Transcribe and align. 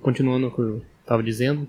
continuando 0.00 0.48
o 0.48 0.50
que 0.50 0.60
eu 0.60 0.82
estava 1.00 1.22
dizendo, 1.22 1.68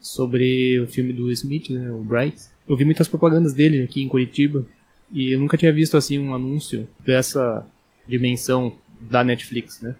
sobre 0.00 0.80
o 0.80 0.86
filme 0.86 1.12
do 1.12 1.30
Smith, 1.32 1.70
né, 1.70 1.90
o 1.90 1.98
Bright. 1.98 2.40
Eu 2.68 2.76
vi 2.76 2.84
muitas 2.84 3.08
propagandas 3.08 3.52
dele 3.52 3.82
aqui 3.82 4.02
em 4.02 4.08
Curitiba 4.08 4.64
e 5.10 5.32
eu 5.32 5.40
nunca 5.40 5.56
tinha 5.56 5.72
visto 5.72 5.96
assim 5.96 6.18
um 6.18 6.34
anúncio 6.34 6.88
dessa 7.00 7.66
dimensão 8.06 8.72
da 9.00 9.24
Netflix, 9.24 9.80
né? 9.80 9.94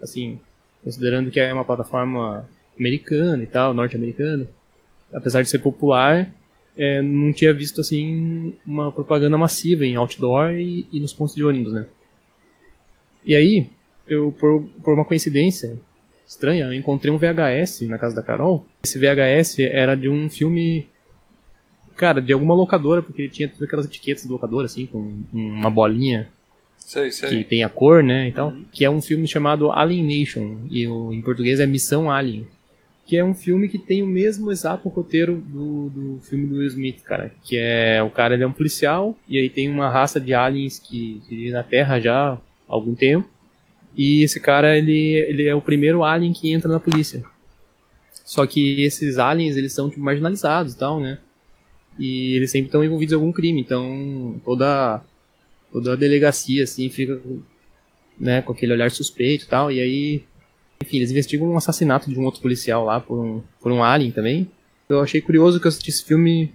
Assim, 0.00 0.38
considerando 0.82 1.30
que 1.30 1.40
é 1.40 1.52
uma 1.52 1.64
plataforma 1.64 2.48
americana 2.78 3.42
e 3.42 3.46
tal, 3.46 3.72
norte-americana, 3.72 4.48
apesar 5.12 5.42
de 5.42 5.48
ser 5.48 5.60
popular, 5.60 6.32
é, 6.76 7.00
não 7.00 7.32
tinha 7.32 7.52
visto 7.54 7.80
assim 7.80 8.54
uma 8.66 8.90
propaganda 8.90 9.38
massiva 9.38 9.86
em 9.86 9.96
outdoor 9.96 10.50
e, 10.52 10.86
e 10.92 11.00
nos 11.00 11.12
pontos 11.12 11.34
de 11.34 11.44
ônibus, 11.44 11.72
né? 11.72 11.86
E 13.24 13.34
aí, 13.34 13.70
eu 14.06 14.32
por, 14.32 14.64
por 14.82 14.94
uma 14.94 15.04
coincidência 15.04 15.78
estranha, 16.26 16.66
eu 16.66 16.74
encontrei 16.74 17.12
um 17.12 17.18
VHS 17.18 17.82
na 17.82 17.98
casa 17.98 18.14
da 18.14 18.22
Carol. 18.22 18.66
Esse 18.82 18.98
VHS 18.98 19.58
era 19.60 19.94
de 19.94 20.08
um 20.08 20.28
filme 20.28 20.86
cara, 21.96 22.20
de 22.20 22.32
alguma 22.32 22.54
locadora, 22.54 23.02
porque 23.02 23.22
ele 23.22 23.30
tinha 23.30 23.48
todas 23.48 23.62
aquelas 23.62 23.86
etiquetas 23.86 24.24
de 24.24 24.28
locadora, 24.28 24.66
assim, 24.66 24.86
com 24.86 25.22
uma 25.32 25.70
bolinha 25.70 26.28
sei, 26.78 27.10
sei. 27.10 27.28
que 27.28 27.44
tem 27.44 27.64
a 27.64 27.68
cor, 27.68 28.02
né, 28.02 28.28
e 28.28 28.32
tal, 28.32 28.48
uhum. 28.48 28.64
que 28.72 28.84
é 28.84 28.90
um 28.90 29.00
filme 29.00 29.26
chamado 29.26 29.70
Alienation, 29.70 30.58
e 30.70 30.86
o, 30.86 31.12
em 31.12 31.22
português 31.22 31.60
é 31.60 31.66
Missão 31.66 32.10
Alien, 32.10 32.46
que 33.06 33.16
é 33.16 33.24
um 33.24 33.34
filme 33.34 33.68
que 33.68 33.78
tem 33.78 34.02
o 34.02 34.06
mesmo 34.06 34.50
exato 34.50 34.88
roteiro 34.88 35.36
do, 35.36 35.90
do 35.90 36.20
filme 36.22 36.46
do 36.46 36.56
Will 36.56 36.66
Smith, 36.68 37.02
cara, 37.02 37.30
que 37.42 37.56
é, 37.56 38.02
o 38.02 38.10
cara 38.10 38.34
ele 38.34 38.44
é 38.44 38.46
um 38.46 38.52
policial, 38.52 39.16
e 39.28 39.38
aí 39.38 39.48
tem 39.48 39.68
uma 39.68 39.88
raça 39.88 40.20
de 40.20 40.34
aliens 40.34 40.78
que, 40.78 41.22
que 41.28 41.36
vive 41.36 41.50
na 41.50 41.62
Terra 41.62 42.00
já 42.00 42.32
há 42.32 42.38
algum 42.66 42.94
tempo, 42.94 43.28
e 43.96 44.22
esse 44.22 44.40
cara, 44.40 44.76
ele, 44.76 45.14
ele 45.28 45.46
é 45.46 45.54
o 45.54 45.62
primeiro 45.62 46.04
alien 46.04 46.32
que 46.32 46.52
entra 46.52 46.70
na 46.70 46.80
polícia. 46.80 47.24
Só 48.24 48.46
que 48.46 48.82
esses 48.82 49.18
aliens, 49.18 49.56
eles 49.56 49.72
são 49.72 49.88
tipo, 49.88 50.02
marginalizados 50.02 50.74
e 50.74 50.78
tal, 50.78 51.00
né? 51.00 51.18
e 51.98 52.34
eles 52.36 52.50
sempre 52.50 52.66
estão 52.66 52.84
envolvidos 52.84 53.12
em 53.12 53.16
algum 53.16 53.32
crime, 53.32 53.60
então 53.60 54.40
toda 54.44 55.02
toda 55.72 55.92
a 55.92 55.96
delegacia 55.96 56.64
assim 56.64 56.88
fica 56.88 57.20
né, 58.18 58.42
com 58.42 58.52
aquele 58.52 58.72
olhar 58.72 58.90
suspeito 58.90 59.44
e 59.44 59.48
tal, 59.48 59.72
e 59.72 59.80
aí 59.80 60.24
enfim, 60.82 60.98
eles 60.98 61.10
investigam 61.10 61.48
um 61.48 61.56
assassinato 61.56 62.10
de 62.10 62.18
um 62.18 62.24
outro 62.24 62.42
policial 62.42 62.84
lá 62.84 63.00
por 63.00 63.18
um, 63.18 63.42
por 63.60 63.72
um 63.72 63.82
alien 63.82 64.10
também. 64.10 64.50
Eu 64.88 65.00
achei 65.00 65.20
curioso 65.20 65.58
que 65.58 65.66
eu 65.66 65.70
assisti 65.70 65.88
esse 65.88 66.04
filme 66.04 66.52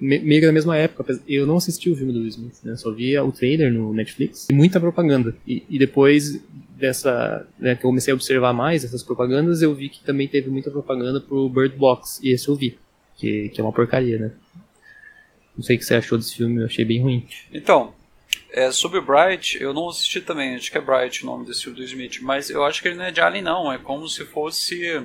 meio 0.00 0.40
que 0.40 0.46
na 0.46 0.52
mesma 0.52 0.76
época. 0.76 1.20
Eu 1.26 1.46
não 1.46 1.56
assisti 1.56 1.90
o 1.90 1.96
filme 1.96 2.12
do 2.12 2.20
Will 2.20 2.28
Smith, 2.28 2.58
né? 2.62 2.76
Só 2.76 2.90
via 2.90 3.24
o 3.24 3.32
trailer 3.32 3.72
no 3.72 3.92
Netflix 3.92 4.48
e 4.50 4.54
muita 4.54 4.78
propaganda. 4.80 5.34
E, 5.46 5.64
e 5.68 5.78
depois 5.78 6.40
dessa, 6.78 7.46
né, 7.58 7.74
que 7.74 7.84
eu 7.84 7.90
comecei 7.90 8.12
a 8.12 8.14
observar 8.14 8.52
mais 8.52 8.84
essas 8.84 9.02
propagandas, 9.02 9.60
eu 9.62 9.74
vi 9.74 9.88
que 9.88 10.02
também 10.04 10.28
teve 10.28 10.48
muita 10.48 10.70
propaganda 10.70 11.20
pro 11.20 11.48
Bird 11.48 11.76
Box, 11.76 12.20
e 12.22 12.32
esse 12.32 12.46
eu 12.48 12.54
vi, 12.54 12.78
que, 13.16 13.48
que 13.48 13.60
é 13.60 13.64
uma 13.64 13.72
porcaria, 13.72 14.16
né? 14.16 14.32
Não 15.56 15.64
sei 15.64 15.74
o 15.74 15.78
que 15.80 15.84
você 15.84 15.96
achou 15.96 16.16
desse 16.16 16.36
filme, 16.36 16.60
eu 16.60 16.66
achei 16.66 16.84
bem 16.84 17.02
ruim. 17.02 17.26
Então, 17.52 17.92
é, 18.52 18.70
sobre 18.70 19.00
Bright, 19.00 19.60
eu 19.60 19.74
não 19.74 19.88
assisti 19.88 20.20
também, 20.20 20.54
acho 20.54 20.70
que 20.70 20.78
é 20.78 20.80
Bright 20.80 21.24
o 21.24 21.26
nome 21.26 21.46
desse 21.46 21.64
filme 21.64 21.78
do 21.78 21.84
Smith, 21.84 22.20
mas 22.22 22.48
eu 22.48 22.64
acho 22.64 22.80
que 22.80 22.86
ele 22.86 22.96
não 22.96 23.06
é 23.06 23.10
de 23.10 23.20
Alien 23.20 23.42
não, 23.42 23.72
é 23.72 23.78
como 23.78 24.08
se 24.08 24.24
fosse 24.24 25.02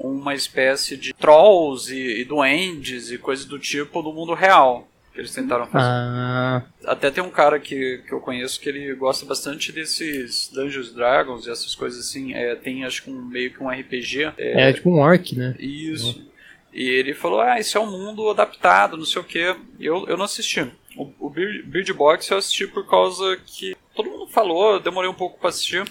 uma 0.00 0.34
espécie 0.34 0.96
de 0.96 1.12
trolls 1.12 1.94
e, 1.94 2.22
e 2.22 2.24
duendes 2.24 3.10
e 3.10 3.18
coisas 3.18 3.44
do 3.44 3.58
tipo 3.58 4.02
do 4.02 4.12
mundo 4.12 4.32
real 4.32 4.88
que 5.12 5.20
eles 5.20 5.34
tentaram 5.34 5.66
fazer. 5.66 5.86
Ah. 5.88 6.62
Até 6.84 7.10
tem 7.10 7.22
um 7.22 7.30
cara 7.30 7.58
que, 7.58 7.98
que 8.06 8.12
eu 8.12 8.20
conheço 8.20 8.60
que 8.60 8.68
ele 8.68 8.94
gosta 8.94 9.26
bastante 9.26 9.72
desses 9.72 10.48
Dungeons 10.52 10.92
Dragons 10.92 11.46
e 11.46 11.50
essas 11.50 11.74
coisas 11.74 12.06
assim. 12.06 12.32
É, 12.32 12.54
tem 12.54 12.84
acho 12.84 13.02
que 13.02 13.10
um, 13.10 13.22
meio 13.22 13.52
que 13.52 13.62
um 13.62 13.68
RPG. 13.68 14.32
É, 14.38 14.70
é 14.70 14.72
tipo 14.72 14.88
um 14.88 14.98
orc, 14.98 15.36
né? 15.36 15.54
Isso. 15.58 16.24
E 16.72 16.88
ele 16.88 17.12
falou, 17.12 17.40
ah, 17.40 17.58
isso 17.58 17.76
é 17.76 17.80
um 17.80 17.90
mundo 17.90 18.30
adaptado, 18.30 18.96
não 18.96 19.04
sei 19.04 19.20
o 19.20 19.24
que. 19.24 19.56
Eu, 19.80 20.06
eu 20.06 20.16
não 20.16 20.24
assisti. 20.24 20.60
O, 20.96 21.10
o 21.18 21.28
Bird 21.28 21.92
Box 21.92 22.30
eu 22.30 22.38
assisti 22.38 22.66
por 22.66 22.88
causa 22.88 23.36
que 23.44 23.76
todo 23.94 24.08
mundo 24.08 24.28
falou, 24.28 24.74
eu 24.74 24.80
demorei 24.80 25.10
um 25.10 25.14
pouco 25.14 25.38
para 25.40 25.48
assistir. 25.48 25.84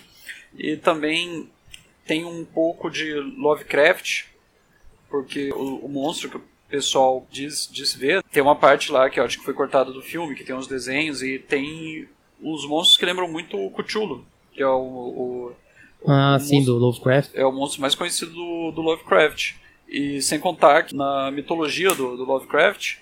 E 0.57 0.77
também 0.77 1.49
tem 2.09 2.25
um 2.25 2.43
pouco 2.43 2.89
de 2.89 3.13
Lovecraft, 3.13 4.23
porque 5.11 5.51
o, 5.53 5.85
o 5.85 5.87
monstro 5.87 6.27
que 6.27 6.37
o 6.37 6.43
pessoal 6.67 7.27
diz, 7.29 7.69
diz 7.71 7.93
ver, 7.93 8.23
tem 8.31 8.41
uma 8.41 8.55
parte 8.55 8.91
lá 8.91 9.07
que 9.11 9.19
eu 9.19 9.23
acho 9.23 9.37
que 9.37 9.45
foi 9.45 9.53
cortada 9.53 9.91
do 9.91 10.01
filme, 10.01 10.33
que 10.33 10.43
tem 10.43 10.55
uns 10.55 10.65
desenhos, 10.65 11.21
e 11.21 11.37
tem 11.37 12.09
os 12.41 12.67
monstros 12.67 12.97
que 12.97 13.05
lembram 13.05 13.31
muito 13.31 13.63
o 13.63 13.69
Cthulhu, 13.69 14.25
que 14.51 14.63
é 14.63 14.67
o... 14.67 14.71
o 14.79 15.55
ah, 16.07 16.37
o 16.37 16.39
sim, 16.39 16.55
monstro, 16.55 16.73
do 16.73 16.79
Lovecraft. 16.79 17.29
É 17.35 17.45
o 17.45 17.51
monstro 17.51 17.81
mais 17.81 17.93
conhecido 17.93 18.31
do, 18.31 18.71
do 18.71 18.81
Lovecraft. 18.81 19.53
E 19.87 20.19
sem 20.19 20.39
contar 20.39 20.83
que 20.83 20.95
na 20.95 21.29
mitologia 21.29 21.93
do, 21.93 22.17
do, 22.17 22.23
Lovecraft, 22.23 22.97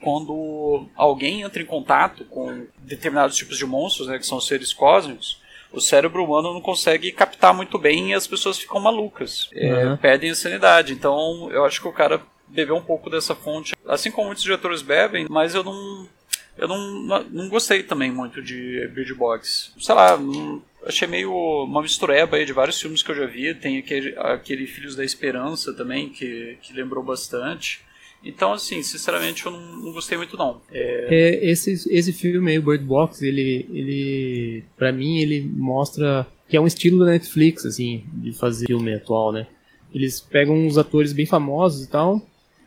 quando 0.00 0.88
alguém 0.96 1.42
entra 1.42 1.62
em 1.62 1.66
contato 1.66 2.24
com 2.24 2.66
determinados 2.78 3.36
tipos 3.36 3.56
de 3.56 3.66
monstros, 3.66 4.08
né, 4.08 4.18
que 4.18 4.26
são 4.26 4.40
seres 4.40 4.72
cósmicos, 4.72 5.40
o 5.72 5.80
cérebro 5.80 6.24
humano 6.24 6.54
não 6.54 6.60
consegue 6.60 7.12
captar 7.12 7.54
muito 7.54 7.78
bem 7.78 8.10
e 8.10 8.14
as 8.14 8.26
pessoas 8.26 8.58
ficam 8.58 8.80
malucas, 8.80 9.48
é, 9.52 9.96
perdem 9.96 10.30
a 10.30 10.34
sanidade. 10.34 10.92
Então 10.92 11.48
eu 11.50 11.64
acho 11.64 11.80
que 11.80 11.88
o 11.88 11.92
cara 11.92 12.22
bebeu 12.46 12.76
um 12.76 12.82
pouco 12.82 13.10
dessa 13.10 13.34
fonte, 13.34 13.74
assim 13.86 14.10
como 14.10 14.28
muitos 14.28 14.44
diretores 14.44 14.82
bebem, 14.82 15.26
mas 15.28 15.54
eu 15.54 15.62
não. 15.62 16.08
Eu 16.56 16.66
não, 16.66 17.22
não 17.30 17.48
gostei 17.48 17.84
também 17.84 18.10
muito 18.10 18.42
de 18.42 18.88
Bird 18.92 19.14
Box. 19.14 19.72
Sei 19.78 19.94
lá, 19.94 20.16
não, 20.16 20.60
achei 20.84 21.06
meio 21.06 21.32
uma 21.32 21.80
mistureba 21.80 22.36
aí 22.36 22.44
de 22.44 22.52
vários 22.52 22.80
filmes 22.80 23.00
que 23.00 23.12
eu 23.12 23.14
já 23.14 23.26
vi. 23.26 23.54
Tem 23.54 23.78
aquele, 23.78 24.18
aquele 24.18 24.66
Filhos 24.66 24.96
da 24.96 25.04
Esperança 25.04 25.72
também, 25.72 26.08
que, 26.08 26.58
que 26.60 26.72
lembrou 26.72 27.04
bastante. 27.04 27.86
Então, 28.24 28.52
assim, 28.52 28.82
sinceramente, 28.82 29.46
eu 29.46 29.52
não, 29.52 29.60
não 29.60 29.92
gostei 29.92 30.18
muito, 30.18 30.36
não. 30.36 30.60
É... 30.72 31.06
É, 31.08 31.50
esse, 31.50 31.72
esse 31.90 32.12
filme 32.12 32.50
aí, 32.50 32.58
Bird 32.58 32.84
Box, 32.84 33.22
ele, 33.22 33.66
ele, 33.70 34.64
pra 34.76 34.92
mim, 34.92 35.18
ele 35.18 35.40
mostra 35.56 36.26
que 36.48 36.56
é 36.56 36.60
um 36.60 36.66
estilo 36.66 37.04
da 37.04 37.12
Netflix, 37.12 37.64
assim, 37.64 38.04
de 38.14 38.32
fazer 38.32 38.66
filme 38.66 38.94
atual, 38.94 39.32
né? 39.32 39.46
Eles 39.94 40.20
pegam 40.20 40.56
uns 40.56 40.76
atores 40.76 41.12
bem 41.12 41.26
famosos 41.26 41.84
e 41.84 41.90
tal, 41.90 42.20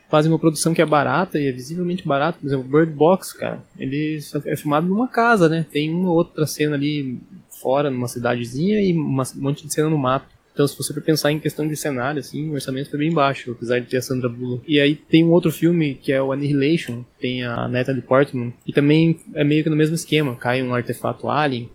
fazem 0.10 0.32
uma 0.32 0.40
produção 0.40 0.74
que 0.74 0.82
é 0.82 0.86
barata 0.86 1.40
e 1.40 1.48
é 1.48 1.52
visivelmente 1.52 2.08
barata. 2.08 2.40
Por 2.40 2.48
exemplo, 2.48 2.68
Bird 2.68 2.94
Box, 2.94 3.34
cara, 3.34 3.64
ele 3.78 4.20
é 4.46 4.56
filmado 4.56 4.88
numa 4.88 5.08
casa, 5.08 5.50
né? 5.50 5.66
Tem 5.72 5.92
uma 5.94 6.12
outra 6.12 6.46
cena 6.46 6.76
ali 6.76 7.20
fora, 7.62 7.90
numa 7.90 8.08
cidadezinha, 8.08 8.82
e 8.82 8.94
um 8.94 9.24
monte 9.36 9.66
de 9.66 9.74
cena 9.74 9.90
no 9.90 9.98
mato. 9.98 10.28
Então, 10.54 10.68
se 10.68 10.78
você 10.78 10.94
for 10.94 11.02
pensar 11.02 11.32
em 11.32 11.40
questão 11.40 11.68
de 11.68 11.76
cenário, 11.76 12.20
assim, 12.20 12.50
o 12.50 12.54
orçamento 12.54 12.90
foi 12.90 13.00
bem 13.00 13.12
baixo, 13.12 13.52
apesar 13.52 13.80
de 13.80 13.88
ter 13.88 13.98
a 13.98 14.02
Sandra 14.02 14.28
Bullock. 14.28 14.64
E 14.68 14.80
aí 14.80 14.96
tem 14.96 15.24
um 15.24 15.32
outro 15.32 15.52
filme, 15.52 15.96
que 15.96 16.12
é 16.12 16.22
o 16.22 16.32
Annihilation, 16.32 17.04
tem 17.20 17.44
a 17.44 17.68
Natalie 17.68 18.02
Portman, 18.02 18.54
e 18.68 18.74
também 18.74 19.20
é 19.34 19.44
meio 19.44 19.64
que 19.64 19.70
no 19.70 19.76
mesmo 19.76 19.96
esquema, 19.96 20.36
cai 20.36 20.62
um 20.62 20.74
artefato 20.74 21.30
alien, 21.30 21.70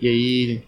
e 0.00 0.08
aí 0.08 0.62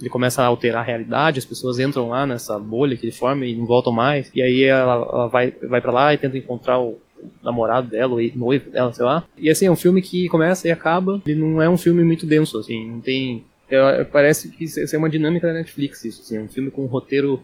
ele 0.00 0.10
começa 0.10 0.42
a 0.42 0.46
alterar 0.46 0.82
a 0.82 0.86
realidade, 0.86 1.38
as 1.38 1.44
pessoas 1.44 1.78
entram 1.78 2.08
lá 2.08 2.26
nessa 2.26 2.58
bolha 2.58 2.96
que 2.96 3.06
ele 3.06 3.12
forma 3.12 3.46
e 3.46 3.54
não 3.54 3.64
voltam 3.64 3.92
mais, 3.92 4.30
e 4.34 4.42
aí 4.42 4.64
ela, 4.64 4.94
ela 4.94 5.28
vai, 5.28 5.52
vai 5.52 5.80
para 5.80 5.92
lá 5.92 6.12
e 6.12 6.18
tenta 6.18 6.36
encontrar 6.36 6.80
o 6.80 6.98
namorado 7.42 7.88
dela, 7.88 8.14
o 8.14 8.38
noivo 8.38 8.70
dela, 8.70 8.92
sei 8.92 9.04
lá. 9.04 9.24
E 9.38 9.48
assim, 9.48 9.66
é 9.66 9.70
um 9.70 9.76
filme 9.76 10.02
que 10.02 10.28
começa 10.28 10.68
e 10.68 10.70
acaba, 10.70 11.22
ele 11.26 11.40
não 11.40 11.62
é 11.62 11.68
um 11.68 11.78
filme 11.78 12.04
muito 12.04 12.26
denso, 12.26 12.58
assim, 12.58 12.90
não 12.90 13.00
tem 13.00 13.44
é, 13.74 14.04
parece 14.04 14.48
que 14.48 14.64
isso 14.64 14.80
é 14.80 14.98
uma 14.98 15.10
dinâmica 15.10 15.46
da 15.46 15.52
Netflix, 15.52 16.04
isso, 16.04 16.22
assim, 16.22 16.38
um 16.38 16.48
filme 16.48 16.70
com 16.70 16.82
um 16.82 16.86
roteiro 16.86 17.42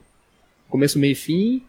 começo, 0.69 0.99
meio 0.99 1.13
e 1.13 1.17
fim, 1.17 1.63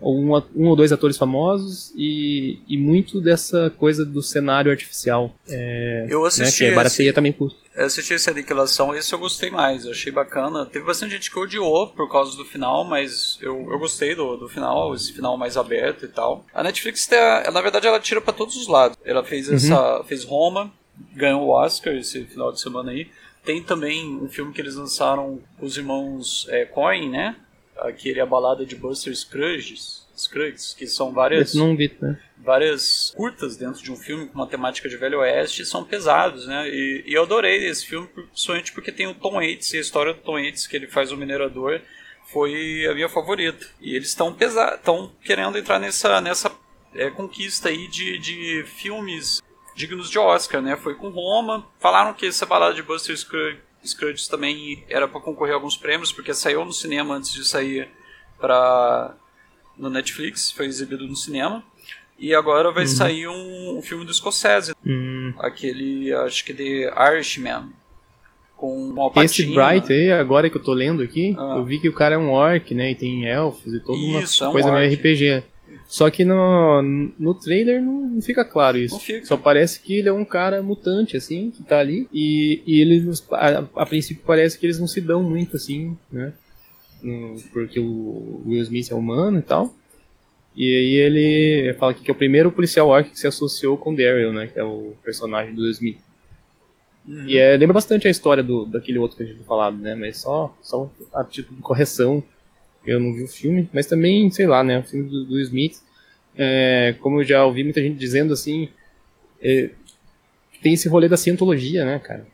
um, 0.00 0.36
um 0.54 0.68
ou 0.68 0.76
dois 0.76 0.92
atores 0.92 1.16
famosos 1.16 1.92
e, 1.96 2.60
e 2.68 2.76
muito 2.76 3.20
dessa 3.20 3.70
coisa 3.70 4.04
do 4.04 4.22
cenário 4.22 4.70
artificial. 4.70 5.34
É, 5.48 6.06
eu 6.08 6.24
assisti 6.24 6.62
né, 6.62 6.68
que 6.68 6.72
é 6.72 6.76
barateia 6.76 7.12
também 7.12 7.32
por... 7.32 7.52
Eu 7.74 7.86
assisti 7.86 8.14
essa 8.14 8.30
aniquilação 8.30 8.94
esse 8.94 9.12
eu 9.12 9.18
gostei 9.18 9.50
mais, 9.50 9.84
eu 9.84 9.92
achei 9.92 10.10
bacana. 10.10 10.66
Teve 10.66 10.84
bastante 10.84 11.12
gente 11.12 11.30
que 11.30 11.38
odiou 11.38 11.88
por 11.88 12.10
causa 12.10 12.36
do 12.36 12.44
final, 12.44 12.84
mas 12.84 13.38
eu, 13.40 13.68
eu 13.70 13.78
gostei 13.78 14.14
do, 14.14 14.36
do 14.36 14.48
final, 14.48 14.94
esse 14.94 15.12
final 15.12 15.36
mais 15.36 15.56
aberto 15.56 16.04
e 16.04 16.08
tal. 16.08 16.44
A 16.52 16.62
Netflix, 16.62 17.06
tá, 17.06 17.50
na 17.52 17.60
verdade, 17.60 17.86
ela 17.86 18.00
tira 18.00 18.20
para 18.20 18.32
todos 18.32 18.56
os 18.56 18.68
lados. 18.68 18.96
Ela 19.04 19.24
fez, 19.24 19.50
essa, 19.50 19.98
uhum. 19.98 20.04
fez 20.04 20.24
Roma, 20.24 20.72
ganhou 21.14 21.42
o 21.42 21.50
Oscar 21.50 21.94
esse 21.94 22.24
final 22.24 22.52
de 22.52 22.60
semana 22.60 22.90
aí. 22.90 23.08
Tem 23.48 23.62
também 23.62 24.14
um 24.14 24.28
filme 24.28 24.52
que 24.52 24.60
eles 24.60 24.74
lançaram, 24.74 25.40
os 25.58 25.74
irmãos 25.78 26.46
é, 26.50 26.66
Coen, 26.66 27.08
né? 27.08 27.34
Aquele 27.78 28.20
A 28.20 28.26
Balada 28.26 28.66
de 28.66 28.76
Buster 28.76 29.16
Scruggs, 29.16 30.06
Scruggs 30.14 30.76
que 30.76 30.86
são 30.86 31.14
várias... 31.14 31.54
não 31.54 31.74
vi, 31.74 31.90
né? 31.98 32.20
Várias 32.36 33.10
curtas 33.16 33.56
dentro 33.56 33.82
de 33.82 33.90
um 33.90 33.96
filme 33.96 34.26
com 34.26 34.34
uma 34.34 34.46
temática 34.46 34.86
de 34.86 34.98
Velho 34.98 35.20
Oeste 35.20 35.64
são 35.64 35.82
pesados, 35.82 36.46
né? 36.46 36.68
E, 36.68 37.04
e 37.06 37.14
eu 37.14 37.22
adorei 37.22 37.66
esse 37.66 37.86
filme, 37.86 38.06
principalmente 38.08 38.70
porque 38.70 38.92
tem 38.92 39.06
o 39.06 39.14
Tom 39.14 39.36
Waits 39.36 39.72
e 39.72 39.78
a 39.78 39.80
história 39.80 40.12
do 40.12 40.20
Tom 40.20 40.32
Waits, 40.32 40.66
que 40.66 40.76
ele 40.76 40.86
faz 40.86 41.10
o 41.10 41.16
minerador, 41.16 41.80
foi 42.30 42.86
a 42.86 42.94
minha 42.94 43.08
favorita. 43.08 43.66
E 43.80 43.96
eles 43.96 44.08
estão 44.08 44.36
estão 44.38 45.10
querendo 45.24 45.56
entrar 45.56 45.78
nessa, 45.78 46.20
nessa 46.20 46.52
é, 46.94 47.08
conquista 47.08 47.70
aí 47.70 47.88
de, 47.88 48.18
de 48.18 48.64
filmes 48.66 49.40
dignos 49.78 50.10
de 50.10 50.18
Oscar, 50.18 50.60
né? 50.60 50.76
Foi 50.76 50.94
com 50.96 51.08
Roma. 51.08 51.64
Falaram 51.78 52.12
que 52.12 52.26
essa 52.26 52.44
balada 52.44 52.74
de 52.74 52.82
Buster 52.82 53.16
Scruggs 53.16 54.28
também 54.28 54.84
era 54.88 55.06
para 55.06 55.20
concorrer 55.20 55.52
a 55.54 55.56
alguns 55.56 55.76
prêmios, 55.76 56.12
porque 56.12 56.34
saiu 56.34 56.64
no 56.64 56.72
cinema 56.72 57.14
antes 57.14 57.32
de 57.32 57.44
sair 57.46 57.88
pra, 58.40 59.14
no 59.76 59.88
Netflix, 59.88 60.50
foi 60.50 60.66
exibido 60.66 61.06
no 61.06 61.16
cinema. 61.16 61.62
E 62.18 62.34
agora 62.34 62.72
vai 62.72 62.82
Uhum. 62.82 62.88
sair 62.88 63.28
um, 63.28 63.78
um 63.78 63.82
filme 63.82 64.04
do 64.04 64.12
Scorsese, 64.12 64.74
Hum. 64.84 65.32
aquele, 65.38 66.12
acho 66.12 66.44
que 66.44 66.52
The 66.52 66.92
Irishman, 67.14 67.70
com 68.56 68.92
o 68.92 69.12
Esse. 69.22 69.44
Bright 69.54 69.92
aí, 69.92 70.10
agora 70.10 70.50
que 70.50 70.56
eu 70.56 70.62
tô 70.62 70.72
lendo 70.72 71.00
aqui, 71.00 71.36
Ah. 71.38 71.54
eu 71.58 71.64
vi 71.64 71.78
que 71.78 71.88
o 71.88 71.92
cara 71.92 72.16
é 72.16 72.18
um 72.18 72.30
orc, 72.32 72.74
né? 72.74 72.90
E 72.90 72.94
tem 72.96 73.24
elfos 73.28 73.72
e 73.72 73.78
toda 73.78 73.96
uma 73.96 74.20
Isso, 74.20 74.42
é 74.42 74.48
um 74.48 74.52
coisa 74.52 74.72
meio. 74.72 74.92
RPG. 74.92 75.44
Só 75.88 76.10
que 76.10 76.22
no, 76.22 76.82
no 77.18 77.32
trailer 77.32 77.80
não, 77.80 78.20
fica 78.20 78.44
claro 78.44 78.76
isso. 78.76 79.00
Fica. 79.00 79.24
Só 79.24 79.38
parece 79.38 79.80
que 79.80 79.96
ele 79.96 80.10
é 80.10 80.12
um 80.12 80.24
cara 80.24 80.62
mutante, 80.62 81.16
assim, 81.16 81.50
que 81.50 81.62
tá 81.62 81.78
ali. 81.78 82.06
E, 82.12 82.62
e 82.66 82.80
eles, 82.82 83.26
a, 83.32 83.64
a 83.74 83.86
princípio, 83.86 84.22
parece 84.26 84.58
que 84.58 84.66
eles 84.66 84.78
não 84.78 84.86
se 84.86 85.00
dão 85.00 85.22
muito, 85.22 85.56
assim, 85.56 85.96
né? 86.12 86.34
Porque 87.54 87.80
o 87.80 88.42
Will 88.46 88.62
Smith 88.62 88.90
é 88.90 88.94
humano 88.94 89.38
e 89.38 89.42
tal. 89.42 89.74
E 90.54 90.64
aí 90.64 90.94
ele 90.94 91.74
fala 91.78 91.92
aqui 91.92 92.02
que 92.02 92.10
é 92.10 92.12
o 92.12 92.18
primeiro 92.18 92.52
policial 92.52 92.88
orc 92.88 93.08
que 93.08 93.18
se 93.18 93.26
associou 93.26 93.78
com 93.78 93.94
Daryl, 93.94 94.32
né? 94.32 94.48
Que 94.48 94.58
é 94.58 94.64
o 94.64 94.92
personagem 95.02 95.54
do 95.54 95.62
Will 95.62 95.70
Smith. 95.70 95.98
Uhum. 97.06 97.24
E 97.26 97.38
é, 97.38 97.56
lembra 97.56 97.72
bastante 97.72 98.06
a 98.06 98.10
história 98.10 98.42
do, 98.42 98.66
daquele 98.66 98.98
outro 98.98 99.16
que 99.16 99.22
a 99.22 99.26
gente 99.26 99.36
tinha 99.36 99.46
falado, 99.46 99.78
né? 99.78 99.94
Mas 99.94 100.18
só, 100.18 100.54
só 100.60 100.90
a 101.14 101.24
título 101.24 101.56
de 101.56 101.62
correção. 101.62 102.22
Eu 102.88 103.00
não 103.00 103.12
vi 103.12 103.22
o 103.22 103.28
filme, 103.28 103.68
mas 103.72 103.86
também, 103.86 104.30
sei 104.30 104.46
lá, 104.46 104.64
né? 104.64 104.78
O 104.78 104.82
filme 104.82 105.08
do, 105.08 105.24
do 105.24 105.40
Smith, 105.40 105.76
é, 106.36 106.94
como 107.00 107.20
eu 107.20 107.24
já 107.24 107.44
ouvi 107.44 107.62
muita 107.64 107.82
gente 107.82 107.98
dizendo 107.98 108.32
assim, 108.32 108.68
é, 109.42 109.70
tem 110.62 110.74
esse 110.74 110.88
rolê 110.88 111.08
da 111.08 111.16
cientologia, 111.16 111.84
né, 111.84 111.98
cara? 111.98 112.26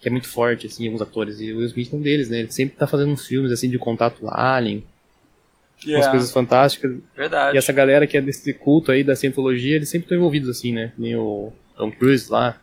Que 0.00 0.08
é 0.08 0.10
muito 0.10 0.28
forte, 0.28 0.66
assim, 0.66 0.86
alguns 0.86 1.02
atores. 1.02 1.40
E 1.40 1.52
o 1.52 1.58
Will 1.58 1.66
Smith 1.66 1.92
é 1.92 1.96
um 1.96 2.00
deles, 2.00 2.28
né? 2.28 2.40
Ele 2.40 2.52
sempre 2.52 2.76
tá 2.76 2.86
fazendo 2.86 3.12
uns 3.12 3.26
filmes, 3.26 3.52
assim, 3.52 3.70
de 3.70 3.78
contato 3.78 4.26
alien, 4.28 4.84
umas 5.76 5.84
Yeah, 5.84 6.10
coisas 6.10 6.30
fantásticas. 6.30 6.96
Verdade. 7.16 7.56
E 7.56 7.58
essa 7.58 7.72
galera 7.72 8.06
que 8.06 8.16
é 8.16 8.20
desse 8.20 8.52
culto 8.52 8.92
aí 8.92 9.02
da 9.02 9.16
cientologia, 9.16 9.76
eles 9.76 9.88
sempre 9.88 10.04
estão 10.04 10.16
envolvidos 10.16 10.48
assim, 10.48 10.72
né? 10.72 10.92
Nem 10.96 11.16
o 11.16 11.52
Tom 11.76 11.90
Cruise 11.90 12.30
lá. 12.30 12.60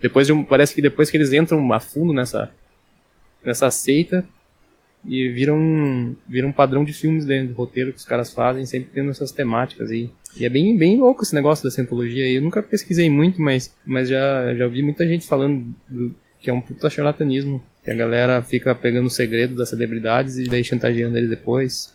Depois 0.00 0.26
de 0.26 0.32
um, 0.32 0.44
parece 0.44 0.74
que 0.74 0.82
depois 0.82 1.10
que 1.10 1.16
eles 1.16 1.32
entram 1.32 1.72
a 1.72 1.80
fundo 1.80 2.12
nessa 2.12 2.52
nessa 3.44 3.70
seita 3.70 4.26
e 5.04 5.28
viram 5.28 6.14
viram 6.28 6.48
um 6.48 6.52
padrão 6.52 6.84
de 6.84 6.92
filmes 6.92 7.24
dentro 7.24 7.48
do 7.48 7.54
roteiro 7.54 7.92
que 7.92 7.98
os 7.98 8.04
caras 8.04 8.32
fazem, 8.32 8.64
sempre 8.66 8.90
tendo 8.94 9.10
essas 9.10 9.32
temáticas 9.32 9.90
aí. 9.90 10.10
E 10.36 10.44
é 10.44 10.48
bem 10.48 10.76
bem 10.76 10.98
louco 10.98 11.22
esse 11.22 11.34
negócio 11.34 11.64
da 11.64 11.70
cientologia 11.70 12.24
aí. 12.24 12.34
Eu 12.36 12.42
nunca 12.42 12.62
pesquisei 12.62 13.10
muito, 13.10 13.40
mas 13.40 13.74
mas 13.84 14.08
já 14.08 14.54
já 14.54 14.66
vi 14.68 14.82
muita 14.82 15.06
gente 15.06 15.26
falando 15.26 15.74
do- 15.88 16.14
que 16.40 16.50
é 16.50 16.52
um 16.52 16.60
puta 16.60 16.90
charlatanismo, 16.90 17.62
que 17.84 17.90
a 17.90 17.94
galera 17.94 18.42
fica 18.42 18.74
pegando 18.74 19.06
o 19.06 19.10
segredo 19.10 19.54
das 19.54 19.68
celebridades 19.68 20.38
e 20.38 20.44
daí 20.44 20.64
chantageando 20.64 21.16
eles 21.16 21.30
depois. 21.30 21.94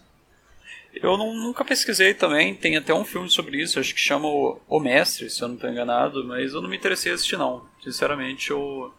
Eu 0.95 1.15
não- 1.18 1.33
nunca 1.36 1.63
pesquisei 1.63 2.13
também, 2.13 2.56
tem 2.56 2.75
até 2.75 2.94
um 2.94 3.06
filme 3.06 3.30
sobre 3.30 3.62
isso, 3.62 3.80
acho 3.80 3.94
que 3.94 4.00
chama 4.00 4.27
O, 4.27 4.80
Mestre, 4.80 5.30
se 5.30 5.42
eu 5.42 5.48
não 5.48 5.56
estou 5.56 5.69
enganado, 5.69 6.25
mas 6.25 6.54
eu 6.54 6.62
não 6.62 6.69
me 6.69 6.75
interessei 6.77 7.12
em 7.12 7.15
assistir 7.15 7.38
não. 7.38 7.63
Sinceramente, 7.83 8.50
eu... 8.50 8.92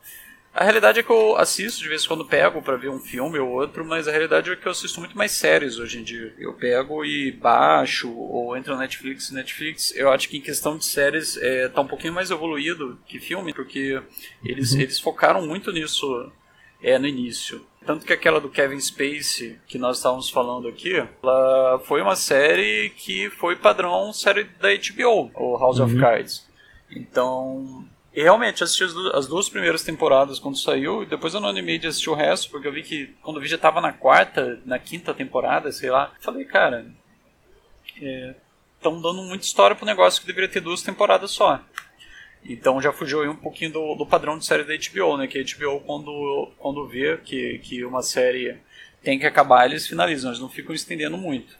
A 0.61 0.65
realidade 0.65 0.99
é 0.99 1.05
que 1.05 1.11
eu 1.11 1.37
assisto 1.37 1.81
de 1.81 1.89
vez 1.89 2.03
em 2.05 2.09
quando 2.09 2.25
pego 2.25 2.61
pra 2.61 2.75
ver 2.75 2.89
um 2.91 2.99
filme 2.99 3.39
ou 3.39 3.49
outro, 3.49 3.85
mas 3.85 4.09
a 4.09 4.11
realidade 4.11 4.51
é 4.51 4.57
que 4.57 4.67
eu 4.67 4.73
assisto 4.73 4.99
muito 4.99 5.17
mais 5.17 5.31
séries 5.31 5.79
hoje 5.79 6.01
em 6.01 6.03
dia. 6.03 6.35
Eu 6.37 6.53
pego 6.53 7.05
e 7.05 7.31
baixo, 7.31 8.13
ou 8.13 8.57
entro 8.57 8.73
no 8.75 8.81
Netflix. 8.81 9.31
Netflix, 9.31 9.95
eu 9.95 10.11
acho 10.11 10.29
que 10.29 10.37
em 10.37 10.41
questão 10.41 10.77
de 10.77 10.85
séries 10.85 11.37
é, 11.37 11.69
tá 11.69 11.81
um 11.81 11.87
pouquinho 11.87 12.13
mais 12.13 12.33
evoluído 12.33 12.99
que 13.07 13.21
filme, 13.21 13.55
porque 13.55 14.03
eles, 14.45 14.75
eles 14.75 14.99
focaram 14.99 15.47
muito 15.47 15.71
nisso 15.71 16.29
é, 16.83 16.99
no 16.99 17.07
início. 17.07 17.65
Tanto 17.87 18.05
que 18.05 18.13
aquela 18.13 18.41
do 18.41 18.51
Kevin 18.51 18.81
Spacey, 18.81 19.61
que 19.69 19.79
nós 19.79 19.99
estávamos 19.99 20.29
falando 20.29 20.67
aqui, 20.67 20.93
ela 21.23 21.79
foi 21.85 22.03
uma 22.03 22.17
série 22.17 22.91
que 22.97 23.31
foi 23.31 23.55
padrão 23.55 24.13
série 24.13 24.43
da 24.43 24.71
HBO, 24.71 25.31
o 25.37 25.57
House 25.57 25.79
of 25.79 25.95
Uhum. 25.95 26.01
Cards. 26.01 26.45
Então, 26.91 27.87
e 28.19 28.23
realmente, 28.23 28.61
eu 28.61 28.65
assisti 28.65 28.83
as, 28.85 28.93
du- 28.93 29.17
as 29.17 29.27
duas 29.29 29.49
primeiras 29.49 29.83
temporadas 29.85 30.39
quando 30.41 30.59
saiu, 30.59 31.03
e 31.03 31.07
depois 31.07 31.35
eu 31.35 31.41
não 31.41 31.49
animei 31.49 31.79
de 31.79 31.87
assistir 31.87 32.11
o 32.11 32.15
resto, 32.15 32.51
porque 32.51 32.67
eu 32.67 32.73
vi 32.73 32.83
que 32.83 33.15
quando 33.23 33.37
eu 33.37 33.43
vi 33.43 33.49
já 33.49 33.59
tava 33.59 33.81
na 33.81 33.93
quarta, 33.93 34.61
na 34.65 34.79
quinta 34.79 35.15
temporada, 35.15 35.71
sei 35.71 35.91
lá. 35.91 36.13
Falei, 36.21 36.45
cara, 36.45 36.87
estão 38.77 39.01
dando 39.01 39.23
muita 39.23 39.45
história 39.45 39.77
pro 39.77 39.87
negócio 39.87 40.21
que 40.21 40.27
deveria 40.27 40.49
ter 40.49 40.61
duas 40.61 40.83
temporadas 40.83 41.31
só. 41.31 41.61
Então 42.45 42.81
já 42.81 42.93
fugiu 42.93 43.21
aí 43.23 43.29
um 43.29 43.37
pouquinho 43.37 43.73
do, 43.73 43.95
do 43.95 44.07
padrão 44.07 44.39
de 44.39 44.47
série 44.47 44.65
da 44.65 44.75
HBO, 44.75 45.17
né? 45.17 45.27
Que 45.27 45.39
a 45.39 45.43
HBO, 45.43 45.81
quando, 45.81 46.53
quando 46.59 46.87
vê 46.87 47.19
que, 47.19 47.59
que 47.59 47.85
uma 47.85 48.03
série 48.03 48.57
tem 49.03 49.19
que 49.19 49.27
acabar, 49.27 49.67
eles 49.67 49.87
finalizam, 49.87 50.31
eles 50.31 50.41
não 50.41 50.49
ficam 50.49 50.75
estendendo 50.75 51.17
muito. 51.17 51.57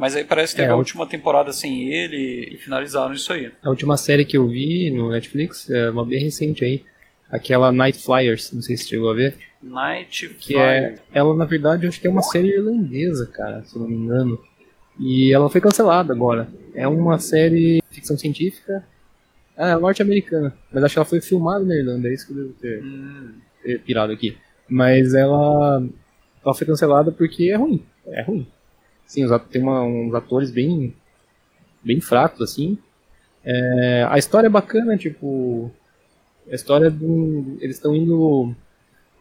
Mas 0.00 0.16
aí 0.16 0.24
parece 0.24 0.54
que 0.54 0.62
teve 0.62 0.70
É, 0.70 0.72
a 0.72 0.76
última 0.76 1.06
temporada 1.06 1.52
sem 1.52 1.92
ele 1.92 2.54
e 2.54 2.56
finalizaram 2.56 3.12
isso 3.12 3.30
aí. 3.34 3.52
A 3.62 3.68
última 3.68 3.98
série 3.98 4.24
que 4.24 4.34
eu 4.34 4.48
vi 4.48 4.90
no 4.90 5.10
Netflix 5.10 5.68
é 5.68 5.90
uma 5.90 6.06
bem 6.06 6.24
recente 6.24 6.64
aí. 6.64 6.82
Aquela 7.30 7.70
Night 7.70 8.02
Flyers, 8.02 8.50
não 8.50 8.62
sei 8.62 8.78
se 8.78 8.84
você 8.84 8.88
chegou 8.88 9.10
a 9.10 9.14
ver. 9.14 9.36
Night 9.62 10.26
Que 10.40 10.56
é. 10.56 10.94
Ela, 11.12 11.36
na 11.36 11.44
verdade, 11.44 11.86
acho 11.86 12.00
que 12.00 12.06
é 12.06 12.10
uma 12.10 12.22
série 12.22 12.48
irlandesa, 12.48 13.26
cara, 13.26 13.62
se 13.62 13.78
não 13.78 13.86
me 13.86 13.94
engano. 13.94 14.40
E 14.98 15.34
ela 15.34 15.50
foi 15.50 15.60
cancelada 15.60 16.14
agora. 16.14 16.48
É 16.74 16.88
uma 16.88 17.18
série 17.18 17.74
de 17.76 17.82
ficção 17.90 18.16
científica. 18.16 18.82
Ah, 19.54 19.78
norte-americana. 19.78 20.56
Mas 20.72 20.82
acho 20.82 20.94
que 20.94 20.98
ela 20.98 21.04
foi 21.04 21.20
filmada 21.20 21.62
na 21.62 21.74
Irlanda, 21.76 22.08
é 22.08 22.14
isso 22.14 22.26
que 22.26 22.32
eu 22.32 22.36
devo 22.38 22.54
ter, 22.54 22.82
Hum, 22.82 23.34
ter 23.62 23.80
pirado 23.80 24.14
aqui. 24.14 24.34
Mas 24.66 25.12
ela. 25.12 25.86
Ela 26.42 26.54
foi 26.54 26.66
cancelada 26.66 27.12
porque 27.12 27.50
é 27.50 27.56
ruim. 27.56 27.84
É 28.06 28.22
ruim. 28.22 28.46
Sim, 29.10 29.26
tem 29.50 29.60
uma- 29.60 29.82
uns 29.82 30.14
atores 30.14 30.52
bem. 30.52 30.94
bem 31.82 32.00
fracos, 32.00 32.40
assim. 32.42 32.78
É, 33.44 34.06
a 34.08 34.16
história 34.18 34.46
é 34.46 34.50
bacana, 34.50 34.96
tipo. 34.96 35.68
A 36.48 36.54
história 36.54 36.88
do. 36.88 37.56
Eles 37.60 37.74
estão 37.76 37.96
indo. 37.96 38.54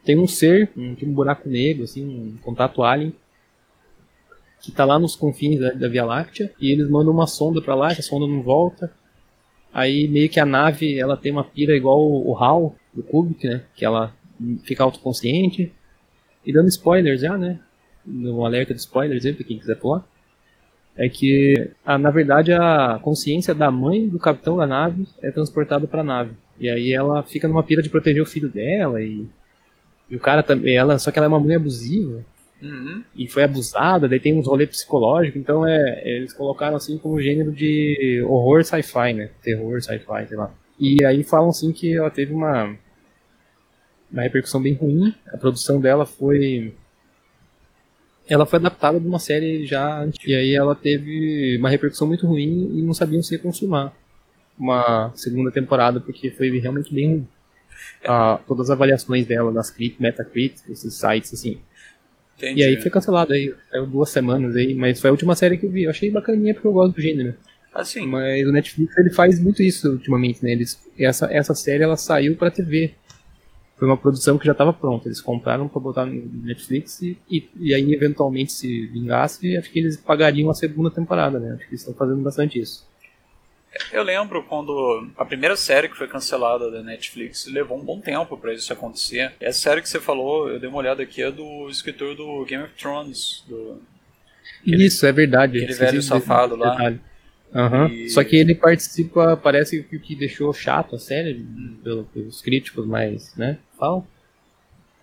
Tem 0.05 0.15
um 0.15 0.27
ser, 0.27 0.69
um, 0.77 0.93
tipo 0.93 1.09
um 1.09 1.13
buraco 1.13 1.49
negro, 1.49 1.85
assim, 1.85 2.05
um 2.05 2.37
contato 2.37 2.83
alien, 2.83 3.13
que 4.61 4.71
tá 4.71 4.85
lá 4.85 4.99
nos 4.99 5.15
confins 5.15 5.59
da, 5.59 5.71
da 5.71 5.87
Via 5.87 6.05
Láctea, 6.05 6.53
e 6.59 6.71
eles 6.71 6.87
mandam 6.87 7.11
uma 7.11 7.25
sonda 7.25 7.59
pra 7.59 7.73
lá, 7.73 7.91
essa 7.91 8.03
sonda 8.03 8.27
não 8.27 8.43
volta. 8.43 8.91
Aí 9.73 10.07
meio 10.07 10.29
que 10.29 10.39
a 10.39 10.45
nave, 10.45 10.99
ela 10.99 11.17
tem 11.17 11.31
uma 11.31 11.43
pira 11.43 11.75
igual 11.75 11.99
o, 11.99 12.29
o 12.31 12.37
HAL 12.37 12.75
do 12.93 13.01
Kubrick, 13.01 13.47
né? 13.47 13.63
Que 13.75 13.83
ela 13.85 14.13
fica 14.63 14.83
autoconsciente. 14.83 15.73
E 16.45 16.53
dando 16.53 16.67
spoilers 16.67 17.21
já, 17.21 17.35
né? 17.37 17.59
Um 18.07 18.45
alerta 18.45 18.73
de 18.73 18.79
spoilers 18.79 19.25
aí 19.25 19.33
pra 19.33 19.45
quem 19.45 19.59
quiser 19.59 19.75
pular. 19.75 20.03
É 20.95 21.07
que, 21.07 21.71
a, 21.85 21.97
na 21.97 22.11
verdade, 22.11 22.51
a 22.51 22.99
consciência 23.01 23.53
da 23.53 23.71
mãe 23.71 24.07
do 24.07 24.19
capitão 24.19 24.57
da 24.57 24.67
nave 24.67 25.07
é 25.21 25.31
transportada 25.31 25.87
pra 25.87 26.03
nave. 26.03 26.31
E 26.59 26.69
aí 26.69 26.91
ela 26.91 27.23
fica 27.23 27.47
numa 27.47 27.63
pira 27.63 27.81
de 27.81 27.89
proteger 27.89 28.21
o 28.21 28.25
filho 28.25 28.49
dela 28.49 29.01
e, 29.01 29.25
e 30.09 30.15
o 30.15 30.19
cara 30.19 30.43
também, 30.43 30.75
ela, 30.75 30.99
só 30.99 31.09
que 31.09 31.17
ela 31.17 31.25
é 31.25 31.29
uma 31.29 31.39
mulher 31.39 31.55
abusiva 31.55 32.23
uhum. 32.61 33.01
e 33.15 33.27
foi 33.29 33.43
abusada, 33.43 34.09
daí 34.09 34.19
tem 34.19 34.37
uns 34.37 34.45
rolê 34.45 34.67
psicológico, 34.67 35.37
então 35.37 35.65
é, 35.65 36.01
eles 36.03 36.33
colocaram 36.33 36.75
assim 36.75 36.97
como 36.97 37.21
gênero 37.21 37.51
de 37.53 38.21
horror 38.27 38.65
sci-fi, 38.65 39.13
né? 39.13 39.29
Terror 39.41 39.81
sci-fi, 39.81 40.27
sei 40.27 40.37
lá. 40.37 40.51
E 40.77 41.05
aí 41.05 41.23
falam 41.23 41.49
assim 41.49 41.71
que 41.71 41.95
ela 41.95 42.09
teve 42.09 42.33
uma 42.33 42.75
uma 44.11 44.23
repercussão 44.23 44.61
bem 44.61 44.73
ruim, 44.73 45.13
a 45.31 45.37
produção 45.37 45.79
dela 45.79 46.05
foi 46.05 46.73
ela 48.29 48.45
foi 48.45 48.59
adaptada 48.59 48.99
de 48.99 49.07
uma 49.07 49.19
série 49.19 49.65
já 49.65 50.01
antiga, 50.01 50.31
e 50.31 50.35
aí 50.35 50.55
ela 50.55 50.75
teve 50.75 51.57
uma 51.57 51.69
repercussão 51.69 52.07
muito 52.07 52.27
ruim 52.27 52.77
e 52.77 52.81
não 52.81 52.93
sabiam 52.93 53.23
se 53.23 53.35
ia 53.35 53.39
consumar 53.39 53.93
uma 54.57 55.11
segunda 55.15 55.51
temporada 55.51 55.99
porque 55.99 56.29
foi 56.31 56.57
realmente 56.59 56.93
bem 56.93 57.07
ruim. 57.09 57.27
Ah, 58.05 58.39
todas 58.47 58.69
as 58.69 58.71
avaliações 58.71 59.25
dela 59.25 59.51
nas 59.51 59.71
crit, 59.71 59.95
Metacritic, 59.99 60.69
esses 60.69 60.93
sites 60.93 61.33
assim. 61.33 61.59
Entendi. 62.37 62.61
E 62.61 62.63
aí 62.63 62.81
foi 62.81 62.89
cancelado 62.89 63.33
aí, 63.33 63.53
saiu 63.69 63.85
duas 63.85 64.09
semanas 64.09 64.55
aí, 64.55 64.73
mas 64.73 65.01
foi 65.01 65.09
a 65.09 65.11
última 65.11 65.35
série 65.35 65.57
que 65.57 65.65
eu 65.65 65.69
vi. 65.71 65.83
Eu 65.83 65.89
achei 65.89 66.09
bacaninha 66.09 66.53
porque 66.53 66.67
eu 66.67 66.71
gosto 66.71 66.95
do 66.95 67.01
gênero. 67.01 67.35
Assim, 67.73 68.05
Mas 68.05 68.47
o 68.47 68.51
Netflix 68.51 68.97
ele 68.97 69.11
faz 69.11 69.39
muito 69.39 69.61
isso 69.61 69.91
ultimamente, 69.91 70.43
né? 70.43 70.51
Eles, 70.51 70.79
essa, 70.97 71.31
essa 71.31 71.53
série 71.53 71.83
ela 71.83 71.95
saiu 71.95 72.35
pra 72.35 72.49
TV. 72.49 72.93
Foi 73.79 73.87
uma 73.87 73.95
produção 73.97 74.37
que 74.37 74.45
já 74.45 74.51
estava 74.51 74.73
pronta. 74.73 75.07
Eles 75.07 75.21
compraram 75.21 75.67
pra 75.69 75.79
botar 75.79 76.05
no 76.05 76.13
Netflix 76.45 77.01
e, 77.01 77.17
e, 77.31 77.49
e 77.57 77.73
aí 77.73 77.93
eventualmente 77.93 78.51
se 78.51 78.87
vingasse, 78.87 79.55
acho 79.55 79.71
que 79.71 79.79
eles 79.79 79.95
pagariam 79.95 80.49
a 80.49 80.53
segunda 80.53 80.91
temporada, 80.91 81.39
né? 81.39 81.51
Acho 81.53 81.59
que 81.63 81.69
eles 81.71 81.79
estão 81.81 81.93
fazendo 81.93 82.21
bastante 82.21 82.59
isso. 82.59 82.85
eu 83.93 84.03
lembro 84.03 84.43
quando 84.43 85.07
a 85.15 85.23
primeira 85.23 85.55
série 85.55 85.87
que 85.87 85.95
foi 85.95 86.07
cancelada 86.09 86.69
da 86.69 86.83
Netflix 86.83 87.45
levou 87.47 87.77
um 87.79 87.83
bom 87.85 88.01
tempo 88.01 88.35
pra 88.37 88.53
isso 88.53 88.73
acontecer. 88.73 89.31
Essa 89.39 89.59
série 89.59 89.81
que 89.81 89.87
você 89.87 89.99
falou, 89.99 90.49
eu 90.49 90.59
dei 90.59 90.67
uma 90.67 90.79
olhada 90.79 91.01
aqui, 91.01 91.21
é 91.21 91.31
do 91.31 91.69
escritor 91.69 92.15
do 92.15 92.43
Game 92.45 92.63
of 92.65 92.73
Thrones, 92.73 93.45
do 93.47 93.81
Aquele- 94.61 94.85
isso, 94.87 95.05
é 95.05 95.11
verdade. 95.13 95.57
aquele 95.63 95.73
velho 95.73 96.01
safado 96.01 96.55
lá. 96.57 96.71
detalhe. 96.71 96.99
Aham. 97.53 97.87
E- 97.91 98.09
Só 98.09 98.23
que 98.23 98.35
ele 98.35 98.53
participa, 98.55 99.35
parece 99.37 99.83
que 99.83 99.95
o 99.95 99.99
que 99.99 100.15
deixou 100.15 100.53
chato 100.53 100.95
a 100.95 100.99
série, 100.99 101.45
pelo- 101.83 102.03
pelos 102.05 102.41
críticos 102.41 102.85
mais, 102.85 103.35
né, 103.35 103.57
falam. 103.77 104.05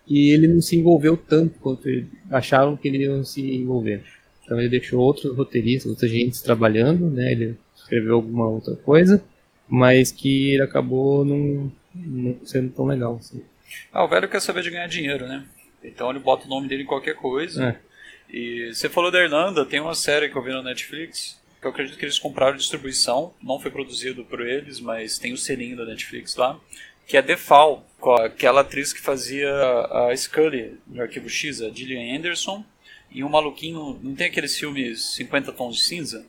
E 0.07 0.29
ele 0.31 0.47
não 0.47 0.61
se 0.61 0.75
envolveu 0.77 1.17
tanto 1.17 1.59
quanto 1.59 1.89
acharam 2.31 2.77
que 2.77 2.87
ele 2.87 2.99
ia 2.99 3.23
se 3.23 3.41
envolver. 3.41 4.03
Então 4.45 4.57
ele 4.57 4.69
deixou 4.69 5.01
outros 5.01 5.35
roteiristas, 5.35 5.89
outros 5.89 6.09
agentes 6.09 6.41
trabalhando, 6.41 7.09
né? 7.09 7.33
Ele 7.33 7.57
escreveu 7.75 8.15
alguma 8.15 8.47
outra 8.47 8.75
coisa, 8.77 9.21
mas 9.67 10.09
que 10.09 10.51
ele 10.53 10.61
acabou 10.63 11.25
não, 11.25 11.69
não 11.93 12.37
sendo 12.45 12.69
tão 12.71 12.85
legal. 12.85 13.17
Assim. 13.17 13.43
Ah, 13.91 14.05
o 14.05 14.07
velho 14.07 14.29
quer 14.29 14.39
saber 14.39 14.61
de 14.63 14.69
ganhar 14.69 14.87
dinheiro, 14.87 15.27
né? 15.27 15.43
Então 15.83 16.09
ele 16.09 16.19
bota 16.19 16.45
o 16.45 16.49
nome 16.49 16.69
dele 16.69 16.83
em 16.83 16.87
qualquer 16.87 17.15
coisa. 17.15 17.65
É. 17.65 18.33
E 18.33 18.73
você 18.73 18.87
falou 18.87 19.11
da 19.11 19.21
Irlanda, 19.21 19.65
tem 19.65 19.81
uma 19.81 19.93
série 19.95 20.29
que 20.29 20.37
eu 20.37 20.41
vi 20.43 20.51
na 20.51 20.63
Netflix, 20.63 21.37
que 21.59 21.67
eu 21.67 21.71
acredito 21.71 21.97
que 21.97 22.05
eles 22.05 22.19
compraram 22.19 22.55
distribuição, 22.57 23.33
não 23.41 23.59
foi 23.59 23.71
produzido 23.71 24.23
por 24.25 24.41
eles, 24.41 24.79
mas 24.79 25.17
tem 25.17 25.33
o 25.33 25.37
selinho 25.37 25.77
da 25.77 25.85
Netflix 25.85 26.35
lá, 26.35 26.59
que 27.07 27.17
é 27.17 27.21
The 27.21 27.37
Fall, 27.37 27.85
com 27.99 28.13
aquela 28.13 28.61
atriz 28.61 28.93
que 28.93 29.01
fazia 29.01 29.49
a 29.49 30.15
Scully 30.15 30.77
no 30.85 31.01
Arquivo 31.01 31.29
X, 31.29 31.61
a 31.61 31.69
Gillian 31.69 32.17
Anderson, 32.17 32.63
e 33.09 33.23
um 33.23 33.29
maluquinho, 33.29 33.99
não 34.03 34.13
tem 34.13 34.27
aqueles 34.27 34.57
filmes 34.57 35.15
50 35.15 35.51
Tons 35.53 35.77
de 35.77 35.81
Cinza? 35.83 36.25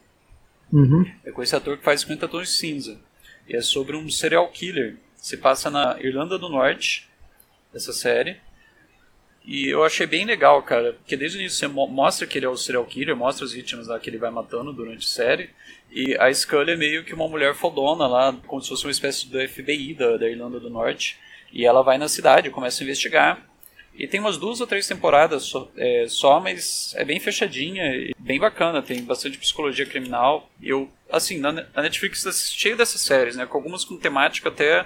Uhum. 0.72 1.04
É 1.24 1.30
com 1.30 1.42
esse 1.42 1.54
ator 1.56 1.76
que 1.76 1.84
faz 1.84 2.02
50 2.02 2.28
Tons 2.28 2.48
de 2.48 2.54
Cinza. 2.54 3.00
E 3.48 3.56
é 3.56 3.60
sobre 3.60 3.96
um 3.96 4.08
serial 4.10 4.48
killer. 4.50 4.96
Se 5.16 5.36
passa 5.36 5.70
na 5.70 5.98
Irlanda 6.00 6.38
do 6.38 6.48
Norte, 6.48 7.08
essa 7.74 7.92
série. 7.92 8.36
E 9.48 9.70
eu 9.70 9.82
achei 9.82 10.06
bem 10.06 10.26
legal, 10.26 10.62
cara, 10.62 10.92
porque 10.92 11.16
desde 11.16 11.38
o 11.38 11.40
início 11.40 11.56
você 11.56 11.66
mostra 11.66 12.26
que 12.26 12.36
ele 12.36 12.44
é 12.44 12.48
o 12.50 12.56
serial 12.56 12.84
killer, 12.84 13.16
mostra 13.16 13.46
as 13.46 13.52
vítimas 13.54 13.86
lá 13.86 13.98
que 13.98 14.10
ele 14.10 14.18
vai 14.18 14.30
matando 14.30 14.74
durante 14.74 15.06
a 15.06 15.08
série. 15.08 15.48
E 15.90 16.14
a 16.18 16.30
Scully 16.30 16.72
é 16.72 16.76
meio 16.76 17.02
que 17.02 17.14
uma 17.14 17.26
mulher 17.26 17.54
fodona 17.54 18.06
lá, 18.06 18.36
como 18.46 18.60
se 18.60 18.68
fosse 18.68 18.84
uma 18.84 18.90
espécie 18.90 19.26
do 19.26 19.40
FBI 19.48 19.94
da, 19.94 20.18
da 20.18 20.28
Irlanda 20.28 20.60
do 20.60 20.68
Norte. 20.68 21.18
E 21.50 21.64
ela 21.64 21.80
vai 21.80 21.96
na 21.96 22.08
cidade, 22.08 22.50
começa 22.50 22.82
a 22.82 22.84
investigar. 22.84 23.42
E 23.94 24.06
tem 24.06 24.20
umas 24.20 24.36
duas 24.36 24.60
ou 24.60 24.66
três 24.66 24.86
temporadas 24.86 25.44
só, 25.44 25.66
é, 25.78 26.04
só, 26.08 26.38
mas 26.40 26.92
é 26.94 27.02
bem 27.02 27.18
fechadinha 27.18 27.86
e 27.96 28.14
bem 28.18 28.38
bacana. 28.38 28.82
Tem 28.82 29.02
bastante 29.02 29.38
psicologia 29.38 29.86
criminal. 29.86 30.50
Eu, 30.62 30.90
assim, 31.10 31.38
na, 31.38 31.52
na 31.52 31.82
Netflix 31.82 32.22
tá 32.22 32.32
cheio 32.32 32.76
dessas 32.76 33.00
séries, 33.00 33.34
né? 33.34 33.46
Com 33.46 33.56
algumas 33.56 33.82
com 33.82 33.96
temática 33.96 34.50
até 34.50 34.84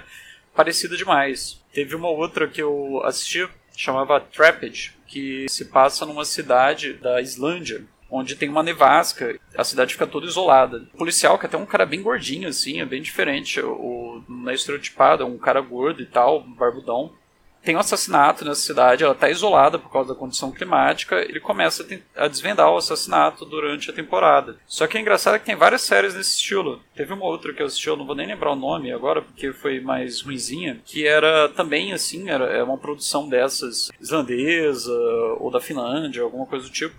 parecida 0.55 0.95
demais. 0.95 1.61
Teve 1.73 1.95
uma 1.95 2.07
outra 2.09 2.47
que 2.47 2.61
eu 2.61 3.01
assisti, 3.03 3.45
chamava 3.75 4.19
Trapped, 4.19 4.95
que 5.07 5.45
se 5.49 5.65
passa 5.65 6.05
numa 6.05 6.25
cidade 6.25 6.93
da 6.93 7.21
Islândia, 7.21 7.83
onde 8.09 8.35
tem 8.35 8.47
uma 8.47 8.61
nevasca, 8.61 9.39
a 9.57 9.63
cidade 9.63 9.93
fica 9.93 10.05
toda 10.05 10.27
isolada. 10.27 10.87
O 10.93 10.97
policial, 10.97 11.37
que 11.39 11.45
é 11.45 11.47
até 11.47 11.57
um 11.57 11.65
cara 11.65 11.85
bem 11.85 12.01
gordinho, 12.01 12.47
assim, 12.47 12.79
é 12.79 12.85
bem 12.85 13.01
diferente. 13.01 13.59
O, 13.59 14.23
não 14.29 14.51
é 14.51 14.53
estereotipado, 14.53 15.23
é 15.23 15.25
um 15.25 15.37
cara 15.37 15.61
gordo 15.61 16.01
e 16.01 16.05
tal, 16.05 16.41
barbudão. 16.41 17.11
Tem 17.63 17.75
um 17.75 17.79
assassinato 17.79 18.43
nessa 18.43 18.61
cidade, 18.61 19.03
ela 19.03 19.13
está 19.13 19.29
isolada 19.29 19.79
por 19.79 19.89
causa 19.89 20.13
da 20.13 20.19
condição 20.19 20.51
climática. 20.51 21.15
Ele 21.21 21.39
começa 21.39 21.85
a, 22.15 22.27
desvendar 22.27 22.69
o 22.69 22.77
assassinato 22.77 23.45
durante 23.45 23.89
a 23.89 23.93
temporada. 23.93 24.57
Só 24.67 24.85
que 24.85 24.97
é 24.97 25.01
engraçado 25.01 25.39
que 25.39 25.45
tem 25.45 25.55
várias 25.55 25.81
séries 25.81 26.13
nesse 26.13 26.35
estilo. 26.35 26.81
Teve 26.93 27.13
uma 27.13 27.25
outra 27.25 27.53
que 27.53 27.61
eu 27.61 27.65
assisti, 27.65 27.87
eu 27.87 27.95
não 27.95 28.05
vou 28.05 28.15
nem 28.15 28.27
lembrar 28.27 28.51
o 28.51 28.57
nome 28.57 28.91
agora, 28.91 29.21
porque 29.21 29.53
foi 29.53 29.79
mais 29.79 30.21
ruinzinha, 30.21 30.81
que 30.83 31.07
era 31.07 31.47
também 31.49 31.93
assim, 31.93 32.29
era 32.29 32.45
é 32.45 32.61
uma 32.61 32.77
produção 32.77 33.29
dessas 33.29 33.89
islandesa 34.01 34.93
ou 35.39 35.49
da 35.49 35.61
Finlândia, 35.61 36.21
alguma 36.21 36.45
coisa 36.45 36.65
do 36.65 36.71
tipo 36.71 36.95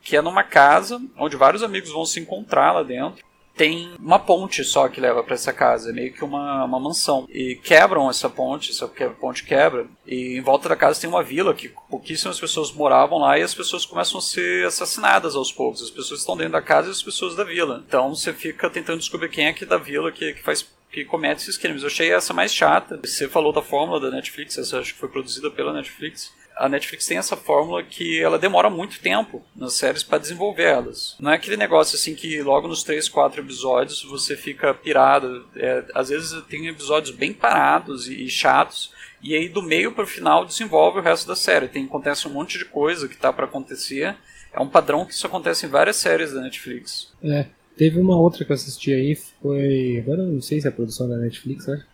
que 0.00 0.16
é 0.16 0.22
numa 0.22 0.42
casa 0.42 1.00
onde 1.18 1.36
vários 1.36 1.62
amigos 1.62 1.90
vão 1.90 2.06
se 2.06 2.20
encontrar 2.20 2.72
lá 2.72 2.82
dentro. 2.82 3.27
Tem 3.58 3.90
uma 3.98 4.20
ponte 4.20 4.62
só 4.62 4.88
que 4.88 5.00
leva 5.00 5.22
para 5.22 5.34
essa 5.34 5.52
casa, 5.52 5.90
é 5.90 5.92
meio 5.92 6.12
que 6.12 6.24
uma, 6.24 6.64
uma 6.64 6.78
mansão. 6.78 7.26
E 7.28 7.56
quebram 7.56 8.08
essa 8.08 8.30
ponte, 8.30 8.70
essa 8.70 8.86
ponte 8.86 9.44
quebra, 9.44 9.86
e 10.06 10.38
em 10.38 10.40
volta 10.40 10.68
da 10.68 10.76
casa 10.76 11.00
tem 11.00 11.10
uma 11.10 11.24
vila 11.24 11.52
que 11.52 11.70
pouquíssimas 11.90 12.38
pessoas 12.38 12.72
moravam 12.72 13.18
lá 13.18 13.36
e 13.36 13.42
as 13.42 13.54
pessoas 13.54 13.84
começam 13.84 14.18
a 14.18 14.22
ser 14.22 14.64
assassinadas 14.64 15.34
aos 15.34 15.52
poucos. 15.52 15.82
As 15.82 15.90
pessoas 15.90 16.20
estão 16.20 16.36
dentro 16.36 16.52
da 16.52 16.62
casa 16.62 16.88
e 16.88 16.92
as 16.92 17.02
pessoas 17.02 17.34
da 17.34 17.42
vila. 17.42 17.84
Então 17.86 18.14
você 18.14 18.32
fica 18.32 18.70
tentando 18.70 19.00
descobrir 19.00 19.28
quem 19.28 19.46
é 19.46 19.52
que 19.52 19.66
da 19.66 19.76
vila 19.76 20.12
que, 20.12 20.34
que 20.34 20.42
faz 20.42 20.64
que 20.90 21.04
comete 21.04 21.42
esses 21.42 21.58
crimes. 21.58 21.82
Eu 21.82 21.88
achei 21.88 22.10
essa 22.10 22.32
mais 22.32 22.54
chata. 22.54 22.98
Você 23.04 23.28
falou 23.28 23.52
da 23.52 23.60
fórmula 23.60 24.00
da 24.00 24.10
Netflix, 24.10 24.56
essa 24.56 24.78
acho 24.78 24.94
que 24.94 25.00
foi 25.00 25.08
produzida 25.08 25.50
pela 25.50 25.72
Netflix 25.72 26.32
a 26.58 26.68
Netflix 26.68 27.06
tem 27.06 27.18
essa 27.18 27.36
fórmula 27.36 27.82
que 27.84 28.20
ela 28.20 28.38
demora 28.38 28.68
muito 28.68 29.00
tempo 29.00 29.42
nas 29.54 29.74
séries 29.74 30.02
para 30.02 30.18
desenvolver 30.18 30.64
elas. 30.64 31.16
Não 31.20 31.30
é 31.30 31.36
aquele 31.36 31.56
negócio 31.56 31.94
assim 31.96 32.14
que 32.14 32.42
logo 32.42 32.66
nos 32.66 32.82
três, 32.82 33.08
quatro 33.08 33.40
episódios 33.40 34.02
você 34.02 34.36
fica 34.36 34.74
pirado. 34.74 35.46
É, 35.54 35.84
às 35.94 36.08
vezes 36.08 36.42
tem 36.46 36.66
episódios 36.66 37.14
bem 37.14 37.32
parados 37.32 38.08
e, 38.08 38.24
e 38.24 38.28
chatos. 38.28 38.92
E 39.22 39.34
aí 39.34 39.48
do 39.48 39.62
meio 39.62 39.92
para 39.92 40.04
o 40.04 40.06
final 40.06 40.44
desenvolve 40.44 40.98
o 40.98 41.02
resto 41.02 41.28
da 41.28 41.36
série. 41.36 41.68
Tem 41.68 41.84
acontece 41.84 42.26
um 42.26 42.32
monte 42.32 42.58
de 42.58 42.64
coisa 42.64 43.08
que 43.08 43.16
tá 43.16 43.32
para 43.32 43.44
acontecer. 43.44 44.16
É 44.52 44.60
um 44.60 44.68
padrão 44.68 45.04
que 45.04 45.12
isso 45.12 45.26
acontece 45.26 45.66
em 45.66 45.68
várias 45.68 45.96
séries 45.96 46.32
da 46.32 46.40
Netflix. 46.40 47.12
É. 47.22 47.46
Teve 47.76 48.00
uma 48.00 48.18
outra 48.18 48.44
que 48.44 48.50
eu 48.50 48.54
assisti 48.56 48.92
aí, 48.92 49.14
foi. 49.40 50.00
Agora 50.02 50.22
eu 50.22 50.26
não 50.26 50.42
sei 50.42 50.60
se 50.60 50.66
é 50.66 50.70
a 50.70 50.72
produção 50.72 51.08
da 51.08 51.16
Netflix, 51.16 51.68
acho. 51.68 51.86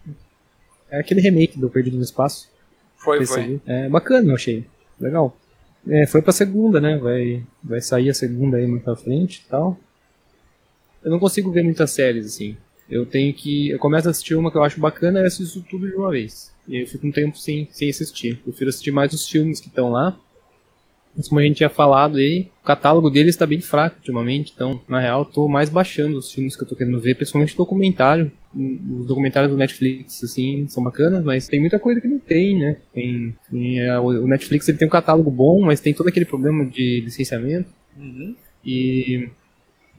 É 0.90 0.98
aquele 0.98 1.20
remake 1.20 1.58
do 1.58 1.68
Perdido 1.68 1.98
no 1.98 2.02
Espaço. 2.02 2.48
Foi, 3.04 3.26
foi. 3.26 3.60
É 3.66 3.88
bacana, 3.88 4.30
eu 4.30 4.34
achei. 4.34 4.64
Legal. 4.98 5.36
É, 5.86 6.06
foi 6.06 6.22
pra 6.22 6.32
segunda, 6.32 6.80
né? 6.80 6.96
Vai, 6.96 7.42
vai 7.62 7.80
sair 7.80 8.08
a 8.08 8.14
segunda 8.14 8.56
aí 8.56 8.66
mais 8.66 8.82
pra 8.82 8.96
frente 8.96 9.42
e 9.44 9.48
tal. 9.48 9.78
Eu 11.04 11.10
não 11.10 11.18
consigo 11.18 11.52
ver 11.52 11.62
muitas 11.62 11.90
séries, 11.90 12.26
assim. 12.26 12.56
Eu 12.88 13.04
tenho 13.04 13.32
que. 13.34 13.68
Eu 13.68 13.78
começo 13.78 14.08
a 14.08 14.10
assistir 14.10 14.34
uma 14.34 14.50
que 14.50 14.56
eu 14.56 14.62
acho 14.62 14.80
bacana 14.80 15.20
e 15.20 15.26
assisto 15.26 15.62
tudo 15.68 15.86
de 15.86 15.94
uma 15.94 16.10
vez. 16.10 16.52
E 16.66 16.76
aí 16.76 16.82
eu 16.82 16.86
fico 16.86 17.06
um 17.06 17.12
tempo 17.12 17.36
sem, 17.38 17.68
sem 17.70 17.90
assistir. 17.90 18.38
Eu 18.38 18.52
prefiro 18.52 18.70
assistir 18.70 18.90
mais 18.90 19.12
os 19.12 19.28
filmes 19.28 19.60
que 19.60 19.68
estão 19.68 19.90
lá 19.90 20.18
mas 21.16 21.28
como 21.28 21.40
a 21.40 21.44
gente 21.44 21.56
tinha 21.56 21.68
falado 21.68 22.16
aí, 22.16 22.48
o 22.62 22.66
catálogo 22.66 23.08
deles 23.08 23.34
está 23.34 23.46
bem 23.46 23.60
fraco 23.60 23.96
ultimamente, 23.96 24.52
então, 24.54 24.80
na 24.88 25.00
real, 25.00 25.22
estou 25.22 25.48
mais 25.48 25.68
baixando 25.68 26.18
os 26.18 26.32
filmes 26.32 26.56
que 26.56 26.62
eu 26.62 26.68
tô 26.68 26.74
querendo 26.74 27.00
ver, 27.00 27.14
principalmente 27.14 27.56
documentário. 27.56 28.32
Os 28.54 29.06
documentários 29.06 29.50
do 29.50 29.56
Netflix, 29.56 30.22
assim, 30.22 30.66
são 30.68 30.82
bacanas, 30.82 31.24
mas 31.24 31.48
tem 31.48 31.60
muita 31.60 31.78
coisa 31.78 32.00
que 32.00 32.08
não 32.08 32.18
tem, 32.18 32.58
né? 32.58 32.76
Tem, 32.92 33.34
tem 33.50 33.80
é, 33.80 33.98
o 33.98 34.26
Netflix 34.26 34.68
ele 34.68 34.78
tem 34.78 34.88
um 34.88 34.90
catálogo 34.90 35.30
bom, 35.30 35.60
mas 35.60 35.80
tem 35.80 35.94
todo 35.94 36.08
aquele 36.08 36.24
problema 36.24 36.64
de 36.64 37.00
licenciamento. 37.00 37.68
Uhum. 37.96 38.34
E, 38.64 39.28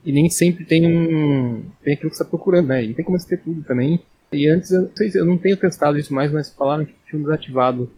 e 0.05 0.11
nem 0.11 0.29
sempre 0.29 0.65
tem 0.65 0.85
um. 0.85 1.63
Tem 1.83 1.93
aquilo 1.93 2.09
que 2.09 2.17
você 2.17 2.23
está 2.23 2.29
procurando, 2.29 2.67
né? 2.67 2.83
E 2.83 2.93
tem 2.93 3.03
como 3.05 3.19
você 3.19 3.35
ter 3.35 3.43
tudo 3.43 3.61
também. 3.63 3.99
E 4.31 4.47
antes, 4.47 4.71
eu 4.71 4.89
eu 5.13 5.25
não 5.25 5.37
tenho 5.37 5.57
testado 5.57 5.97
isso 5.97 6.13
mais, 6.13 6.31
mas 6.31 6.49
falaram 6.49 6.85
que 6.85 6.93
tinham 7.07 7.23
desativado 7.23 7.89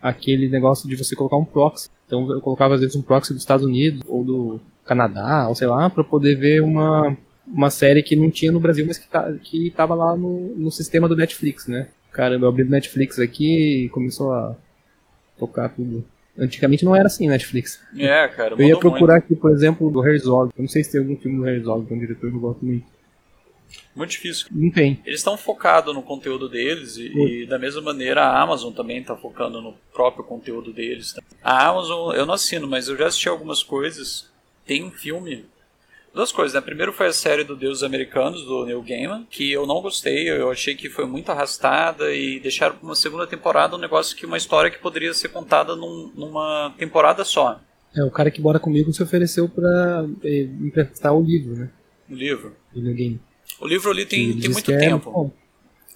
aquele 0.00 0.48
negócio 0.48 0.88
de 0.88 0.96
você 0.96 1.14
colocar 1.14 1.36
um 1.36 1.44
proxy. 1.44 1.88
Então 2.06 2.30
eu 2.30 2.40
colocava 2.40 2.74
às 2.74 2.80
vezes 2.80 2.96
um 2.96 3.02
proxy 3.02 3.32
dos 3.32 3.42
Estados 3.42 3.64
Unidos 3.64 4.02
ou 4.06 4.24
do 4.24 4.60
Canadá, 4.84 5.46
ou 5.48 5.54
sei 5.54 5.66
lá, 5.66 5.90
para 5.90 6.02
poder 6.02 6.36
ver 6.36 6.62
uma, 6.62 7.16
uma 7.46 7.70
série 7.70 8.02
que 8.02 8.16
não 8.16 8.30
tinha 8.30 8.50
no 8.50 8.60
Brasil, 8.60 8.86
mas 8.86 8.98
que, 8.98 9.08
tá, 9.08 9.32
que 9.42 9.70
tava 9.70 9.94
lá 9.94 10.16
no, 10.16 10.54
no 10.56 10.70
sistema 10.70 11.08
do 11.08 11.16
Netflix, 11.16 11.66
né? 11.66 11.88
Caramba, 12.12 12.46
eu 12.46 12.48
abri 12.48 12.62
o 12.62 12.70
Netflix 12.70 13.18
aqui 13.18 13.84
e 13.84 13.88
começou 13.90 14.32
a 14.32 14.56
tocar 15.38 15.68
tudo. 15.68 16.04
Antigamente 16.38 16.84
não 16.84 16.94
era 16.94 17.06
assim 17.06 17.28
Netflix. 17.28 17.80
É, 17.96 18.28
cara. 18.28 18.54
Eu 18.54 18.66
ia 18.66 18.78
procurar 18.78 19.14
muito. 19.14 19.24
aqui, 19.24 19.36
por 19.36 19.50
exemplo, 19.50 19.90
do 19.90 20.06
Herzog. 20.06 20.52
Eu 20.56 20.62
não 20.62 20.68
sei 20.68 20.84
se 20.84 20.92
tem 20.92 21.00
algum 21.00 21.16
filme 21.16 21.36
do 21.36 21.48
Herzog, 21.48 21.84
que 21.84 21.92
é 21.92 21.96
um 21.96 21.98
diretor 21.98 22.30
que 22.30 22.36
eu 22.36 22.40
gosto 22.40 22.64
muito. 22.64 22.86
Muito 23.94 24.10
difícil. 24.10 24.46
Não 24.50 24.70
tem. 24.70 25.00
Eles 25.04 25.20
estão 25.20 25.36
focados 25.36 25.94
no 25.94 26.02
conteúdo 26.02 26.48
deles 26.48 26.96
e, 26.96 27.42
e, 27.42 27.46
da 27.46 27.58
mesma 27.58 27.82
maneira 27.82 28.24
a 28.24 28.40
Amazon 28.40 28.72
também 28.72 28.98
está 28.98 29.16
focando 29.16 29.60
no 29.60 29.74
próprio 29.92 30.24
conteúdo 30.24 30.72
deles. 30.72 31.14
A 31.42 31.68
Amazon, 31.68 32.14
eu 32.14 32.24
não 32.24 32.34
assino, 32.34 32.68
mas 32.68 32.88
eu 32.88 32.96
já 32.96 33.06
assisti 33.06 33.28
algumas 33.28 33.62
coisas. 33.62 34.30
Tem 34.66 34.84
um 34.84 34.90
filme. 34.90 35.44
Duas 36.14 36.32
coisas, 36.32 36.54
né? 36.54 36.60
Primeiro 36.60 36.92
foi 36.92 37.08
a 37.08 37.12
série 37.12 37.44
do 37.44 37.54
Deus 37.54 37.82
Americanos, 37.82 38.44
do 38.44 38.64
Neil 38.64 38.82
Gaiman, 38.82 39.26
que 39.30 39.52
eu 39.52 39.66
não 39.66 39.80
gostei, 39.80 40.28
eu 40.28 40.50
achei 40.50 40.74
que 40.74 40.88
foi 40.88 41.06
muito 41.06 41.30
arrastada 41.30 42.12
e 42.12 42.40
deixaram 42.40 42.76
para 42.76 42.84
uma 42.84 42.94
segunda 42.94 43.26
temporada 43.26 43.76
um 43.76 43.78
negócio 43.78 44.16
que 44.16 44.26
uma 44.26 44.36
história 44.36 44.70
que 44.70 44.78
poderia 44.78 45.12
ser 45.12 45.28
contada 45.28 45.76
num, 45.76 46.10
numa 46.16 46.74
temporada 46.78 47.24
só. 47.24 47.60
É, 47.94 48.02
o 48.02 48.10
cara 48.10 48.30
que 48.30 48.40
mora 48.40 48.58
comigo 48.58 48.92
se 48.92 49.02
ofereceu 49.02 49.48
para 49.48 50.06
eh, 50.24 50.48
emprestar 50.60 51.14
o 51.14 51.22
livro, 51.22 51.54
né? 51.54 51.70
O 52.08 52.14
livro. 52.14 52.56
Do 52.72 52.80
Neil 52.80 52.96
Gaiman. 52.96 53.27
O 53.60 53.66
livro 53.66 53.90
ali 53.90 54.06
tem, 54.06 54.38
tem 54.38 54.50
muito 54.50 54.72
é 54.72 54.78
tempo. 54.78 55.32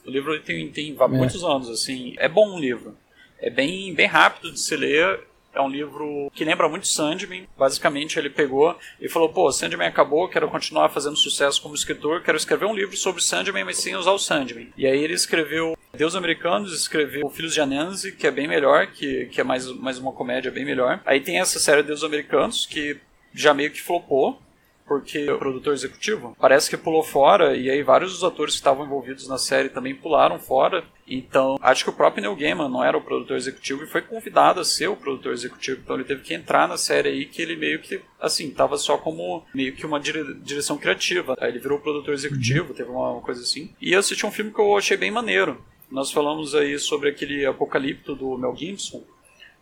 O 0.04 0.10
livro 0.10 0.32
ali 0.32 0.40
tem, 0.40 0.68
tem 0.70 0.96
é. 0.98 1.08
muitos 1.08 1.44
anos, 1.44 1.68
assim. 1.68 2.14
É 2.18 2.28
bom 2.28 2.56
um 2.56 2.58
livro. 2.58 2.96
É 3.38 3.50
bem, 3.50 3.94
bem 3.94 4.06
rápido 4.06 4.52
de 4.52 4.60
se 4.60 4.76
ler. 4.76 5.20
É 5.54 5.60
um 5.60 5.68
livro 5.68 6.30
que 6.34 6.44
lembra 6.44 6.66
muito 6.68 6.86
Sandman. 6.86 7.46
Basicamente, 7.58 8.18
ele 8.18 8.30
pegou 8.30 8.76
e 9.00 9.08
falou: 9.08 9.28
pô, 9.28 9.52
Sandman 9.52 9.86
acabou, 9.86 10.28
quero 10.28 10.48
continuar 10.48 10.88
fazendo 10.88 11.16
sucesso 11.16 11.60
como 11.60 11.74
escritor, 11.74 12.22
quero 12.22 12.38
escrever 12.38 12.64
um 12.64 12.74
livro 12.74 12.96
sobre 12.96 13.22
Sandman, 13.22 13.64
mas 13.64 13.76
sem 13.76 13.94
usar 13.94 14.12
o 14.12 14.18
Sandman. 14.18 14.72
E 14.76 14.86
aí 14.86 15.04
ele 15.04 15.12
escreveu 15.12 15.76
Deus 15.94 16.14
Americanos, 16.14 16.72
escreveu 16.72 17.28
Filhos 17.28 17.52
de 17.52 17.60
Anansi, 17.60 18.12
que 18.12 18.26
é 18.26 18.30
bem 18.30 18.48
melhor, 18.48 18.86
que, 18.86 19.26
que 19.26 19.42
é 19.42 19.44
mais, 19.44 19.66
mais 19.66 19.98
uma 19.98 20.12
comédia 20.12 20.50
bem 20.50 20.64
melhor. 20.64 21.02
Aí 21.04 21.20
tem 21.20 21.38
essa 21.38 21.58
série 21.58 21.82
Deus 21.82 22.02
Americanos, 22.02 22.64
que 22.64 22.98
já 23.34 23.52
meio 23.52 23.70
que 23.70 23.82
flopou 23.82 24.40
porque 24.86 25.30
o 25.30 25.38
produtor 25.38 25.72
executivo 25.72 26.36
parece 26.40 26.68
que 26.68 26.76
pulou 26.76 27.02
fora 27.02 27.56
e 27.56 27.70
aí 27.70 27.82
vários 27.82 28.12
dos 28.12 28.24
atores 28.24 28.54
que 28.54 28.60
estavam 28.60 28.84
envolvidos 28.84 29.28
na 29.28 29.38
série 29.38 29.68
também 29.68 29.94
pularam 29.94 30.38
fora. 30.38 30.84
Então, 31.06 31.58
acho 31.60 31.84
que 31.84 31.90
o 31.90 31.92
próprio 31.92 32.22
Neil 32.22 32.36
Gaiman 32.36 32.68
não 32.68 32.84
era 32.84 32.96
o 32.96 33.02
produtor 33.02 33.36
executivo 33.36 33.84
e 33.84 33.86
foi 33.86 34.02
convidado 34.02 34.60
a 34.60 34.64
ser 34.64 34.88
o 34.88 34.96
produtor 34.96 35.32
executivo. 35.32 35.80
Então 35.82 35.96
ele 35.96 36.04
teve 36.04 36.22
que 36.22 36.34
entrar 36.34 36.68
na 36.68 36.76
série 36.76 37.08
aí 37.08 37.26
que 37.26 37.40
ele 37.42 37.56
meio 37.56 37.80
que, 37.80 38.00
assim, 38.20 38.50
tava 38.50 38.76
só 38.76 38.96
como 38.96 39.44
meio 39.54 39.74
que 39.74 39.86
uma 39.86 40.00
dire 40.00 40.34
direção 40.42 40.78
criativa. 40.78 41.36
Aí 41.40 41.50
ele 41.50 41.58
virou 41.58 41.78
produtor 41.78 42.14
executivo, 42.14 42.74
teve 42.74 42.90
uma, 42.90 43.12
uma 43.12 43.20
coisa 43.20 43.42
assim. 43.42 43.74
E 43.80 43.92
eu 43.92 44.00
assisti 44.00 44.26
um 44.26 44.32
filme 44.32 44.52
que 44.52 44.60
eu 44.60 44.76
achei 44.76 44.96
bem 44.96 45.10
maneiro. 45.10 45.62
Nós 45.90 46.10
falamos 46.10 46.54
aí 46.54 46.78
sobre 46.78 47.10
aquele 47.10 47.44
Apocalipto 47.44 48.14
do 48.14 48.38
Mel 48.38 48.56
Gibson. 48.56 49.04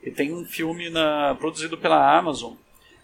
E 0.02 0.10
tem 0.10 0.32
um 0.32 0.44
filme 0.44 0.88
na, 0.88 1.34
produzido 1.34 1.76
pela 1.76 2.16
Amazon 2.16 2.54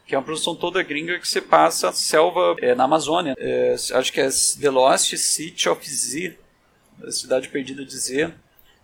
que 0.07 0.15
é 0.15 0.19
uma 0.19 0.25
produção 0.25 0.55
toda 0.55 0.83
gringa 0.83 1.19
que 1.19 1.27
se 1.27 1.41
passa 1.41 1.93
selva 1.93 2.55
é, 2.61 2.75
na 2.75 2.85
Amazônia. 2.85 3.35
É, 3.39 3.75
acho 3.75 4.13
que 4.13 4.21
é 4.21 4.29
The 4.61 4.71
Lost 4.71 5.17
City 5.17 5.69
of 5.69 5.85
Z, 5.89 6.39
Cidade 7.11 7.49
Perdida 7.49 7.85
de 7.85 7.97
Z, 7.97 8.33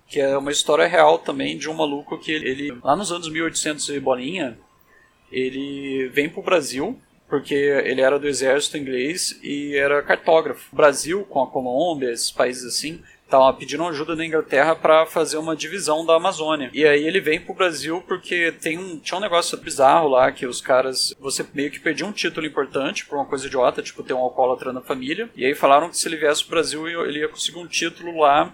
que 0.09 0.21
é 0.21 0.37
uma 0.37 0.51
história 0.51 0.87
real 0.87 1.19
também 1.19 1.57
de 1.57 1.71
um 1.71 1.75
maluco 1.75 2.19
que 2.19 2.33
ele, 2.33 2.77
lá 2.83 2.97
nos 2.97 3.13
anos 3.13 3.31
1800 3.31 3.89
e 3.91 4.01
bolinha, 4.01 4.59
ele 5.31 6.09
vem 6.09 6.29
pro 6.29 6.43
Brasil 6.43 7.01
porque 7.33 7.55
ele 7.55 8.03
era 8.03 8.19
do 8.19 8.29
exército 8.29 8.77
inglês 8.77 9.41
e 9.43 9.75
era 9.75 10.03
cartógrafo. 10.03 10.69
O 10.71 10.77
Brasil, 10.77 11.25
com 11.25 11.43
a 11.43 11.47
Colômbia, 11.47 12.13
esses 12.13 12.31
países 12.31 12.63
assim, 12.63 13.01
estavam 13.33 13.55
pedindo 13.55 13.85
ajuda 13.85 14.15
da 14.15 14.25
Inglaterra 14.25 14.77
para 14.77 15.07
fazer 15.07 15.39
uma 15.39 15.57
divisão 15.57 16.05
da 16.05 16.15
Amazônia. 16.15 16.71
E 16.75 16.87
aí 16.87 17.07
ele 17.07 17.21
vem 17.21 17.41
pro 17.41 17.55
Brasil 17.55 18.05
porque 18.07 18.53
tem 18.53 18.79
um, 18.79 18.99
tinha 18.99 19.17
um 19.17 19.23
negócio 19.23 19.57
bizarro 19.57 20.09
lá 20.09 20.31
que 20.31 20.47
os 20.47 20.61
caras. 20.61 21.15
Você 21.19 21.45
meio 21.55 21.71
que 21.71 21.81
perdia 21.81 22.07
um 22.07 22.13
título 22.13 22.47
importante 22.47 23.07
por 23.07 23.17
uma 23.17 23.25
coisa 23.25 23.47
idiota, 23.47 23.83
tipo 23.83 24.03
ter 24.03 24.13
um 24.13 24.19
alcoólatra 24.19 24.73
na 24.73 24.83
família. 24.83 25.31
E 25.35 25.47
aí 25.47 25.55
falaram 25.55 25.89
que 25.89 25.97
se 25.97 26.07
ele 26.07 26.17
viesse 26.17 26.45
pro 26.45 26.57
Brasil 26.57 26.87
ele 27.07 27.21
ia 27.21 27.29
conseguir 27.29 27.59
um 27.59 27.67
título 27.67 28.19
lá 28.19 28.53